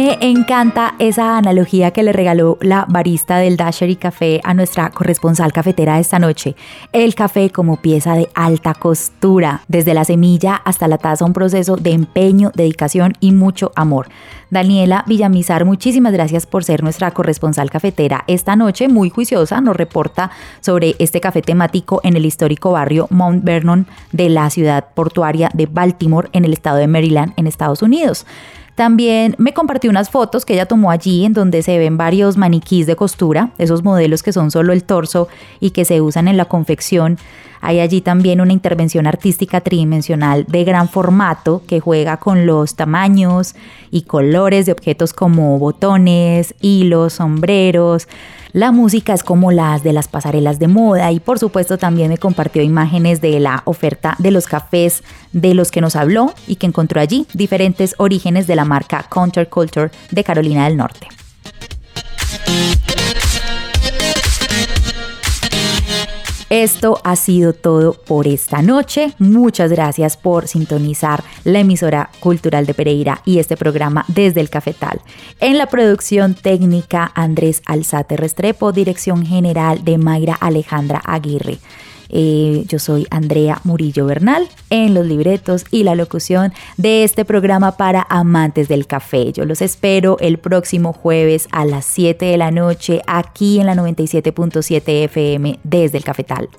Me 0.02 0.18
encanta 0.20 0.96
esa 0.98 1.38
analogía 1.38 1.92
que 1.92 2.02
le 2.02 2.12
regaló 2.12 2.58
la 2.60 2.88
barista 2.90 3.38
del 3.38 3.56
Dashery 3.56 3.98
Café 3.98 4.42
a 4.44 4.56
nuestra 4.56 4.90
corresponsal 4.90 5.54
cafetera 5.54 6.00
esta 6.00 6.18
noche. 6.18 6.56
El 6.92 7.14
café 7.14 7.52
como 7.52 7.78
pieza 7.78 8.16
de 8.16 8.28
alta 8.34 8.74
costura, 8.74 9.62
desde 9.68 9.94
la 9.94 10.04
semilla 10.04 10.56
hasta 10.56 10.88
la 10.88 10.98
taza, 10.98 11.24
un 11.24 11.34
proceso 11.34 11.76
de 11.76 11.92
empeño, 11.92 12.52
dedicación 12.56 13.14
y 13.20 13.32
mucho 13.32 13.72
amor. 13.76 14.10
Daniela 14.50 15.06
Villamizar, 15.06 15.66
muchísimas 15.66 16.14
gracias 16.14 16.48
por 16.48 16.64
ser 16.64 16.82
nuestra 16.82 17.12
corresponsal 17.12 17.70
cafetera 17.70 18.24
esta 18.26 18.56
noche, 18.56 18.88
muy 18.88 19.12
juiciosa, 19.12 19.62
nos 19.62 19.76
reporta 19.76 20.32
sobre 20.62 20.96
este 20.98 21.22
café 21.22 21.44
temático 21.44 22.02
en 22.04 22.16
el 22.16 22.26
histórico 22.26 22.72
barrio 22.72 23.06
Mount 23.12 23.44
Vernon 23.44 23.86
de 24.12 24.30
la 24.30 24.50
ciudad 24.50 24.88
portuaria 24.96 25.52
de 25.54 25.68
Baltimore 25.68 26.28
en 26.34 26.44
el 26.44 26.54
estado 26.54 26.78
de 26.78 26.88
Maryland 26.88 27.34
en 27.38 27.46
Estados 27.46 27.84
Unidos. 27.84 28.26
También 28.76 29.36
me 29.38 29.54
compartió 29.54 29.90
unas 29.90 30.10
fotos 30.10 30.46
que 30.46 30.54
ella 30.54 30.66
tomó 30.66 30.92
allí 30.92 31.26
en 31.26 31.34
donde 31.34 31.62
se 31.62 31.78
ven 31.78 31.98
varios 31.98 32.38
maniquís 32.38 32.88
de 32.88 32.96
costura, 32.96 33.52
esos 33.58 33.84
modelos 33.84 34.24
que 34.24 34.34
son 34.34 34.50
solo 34.50 34.74
el 34.74 34.84
torso 34.84 35.28
y 35.60 35.72
que 35.72 35.86
se 35.86 36.02
usan 36.02 36.28
en 36.28 36.38
la 36.38 36.46
confección. 36.46 37.18
Hay 37.60 37.80
allí 37.80 38.02
también 38.02 38.42
una 38.42 38.54
intervención 38.54 39.06
artística 39.06 39.62
tridimensional 39.62 40.46
de 40.48 40.64
gran 40.64 40.90
formato 40.90 41.62
que 41.68 41.80
juega 41.80 42.18
con 42.18 42.48
los 42.48 42.76
tamaños 42.76 43.56
y 43.92 44.04
colores 44.04 44.66
de 44.66 44.72
objetos 44.72 45.14
como 45.14 45.60
botones, 45.60 46.56
hilos, 46.60 47.14
sombreros. 47.14 48.08
La 48.54 48.74
música 48.74 49.14
es 49.14 49.24
como 49.24 49.54
las 49.54 49.82
de 49.82 49.94
las 49.94 50.10
pasarelas 50.10 50.60
de 50.60 50.68
moda 50.68 51.10
y 51.14 51.22
por 51.22 51.40
supuesto 51.40 51.78
también 51.78 52.10
me 52.10 52.18
compartió 52.18 52.62
imágenes 52.62 53.22
de 53.22 53.40
la 53.40 53.62
oferta 53.64 54.16
de 54.20 54.32
los 54.32 54.46
cafés 54.46 55.04
de 55.32 55.54
los 55.54 55.72
que 55.72 55.80
nos 55.80 55.96
habló 55.96 56.34
y 56.48 56.58
que 56.58 56.68
encontró 56.68 57.00
allí 57.00 57.26
diferentes 57.34 57.96
orígenes 57.98 58.48
de 58.48 58.58
la 58.58 58.66
marca 58.66 59.06
Counterculture 59.08 59.92
de 60.12 60.24
Carolina 60.26 60.66
del 60.66 60.76
Norte. 60.76 61.08
Esto 66.52 67.00
ha 67.06 67.16
sido 67.16 67.54
todo 67.54 67.94
por 67.94 68.28
esta 68.28 68.62
noche. 68.62 69.14
Muchas 69.20 69.72
gracias 69.72 70.18
por 70.18 70.50
sintonizar 70.50 71.24
la 71.46 71.60
emisora 71.60 72.10
cultural 72.20 72.66
de 72.66 72.74
Pereira 72.74 73.22
y 73.24 73.40
este 73.40 73.56
programa 73.56 74.04
desde 74.10 74.42
el 74.42 74.50
Cafetal. 74.50 75.00
En 75.40 75.58
la 75.58 75.68
producción 75.68 76.34
técnica 76.34 77.10
Andrés 77.16 77.62
Alzate 77.66 78.18
Restrepo, 78.18 78.74
dirección 78.74 79.26
general 79.26 79.86
de 79.86 79.98
Mayra 79.98 80.34
Alejandra 80.34 81.02
Aguirre. 81.06 81.60
Eh, 82.12 82.66
yo 82.68 82.78
soy 82.80 83.08
Andrea 83.10 83.62
Murillo 83.64 84.06
Bernal 84.06 84.48
en 84.70 84.94
los 84.94 85.06
libretos 85.06 85.66
y 85.72 85.84
la 85.84 85.96
locución 85.96 86.54
de 86.78 87.04
este 87.04 87.26
programa 87.26 87.78
para 87.78 88.06
amantes 88.10 88.68
del 88.68 88.86
café. 88.86 89.32
Yo 89.32 89.46
los 89.46 89.62
espero 89.62 90.18
el 90.20 90.38
próximo 90.38 90.94
jueves 90.94 91.48
a 91.52 91.66
las 91.66 91.86
7 91.86 92.26
de 92.26 92.38
la 92.38 92.52
noche 92.52 93.02
aquí 93.08 93.60
en 93.60 93.66
la 93.66 93.76
97.7 93.76 95.06
FM 95.06 95.60
desde 95.64 95.98
el 95.98 96.04
Cafetal. 96.04 96.50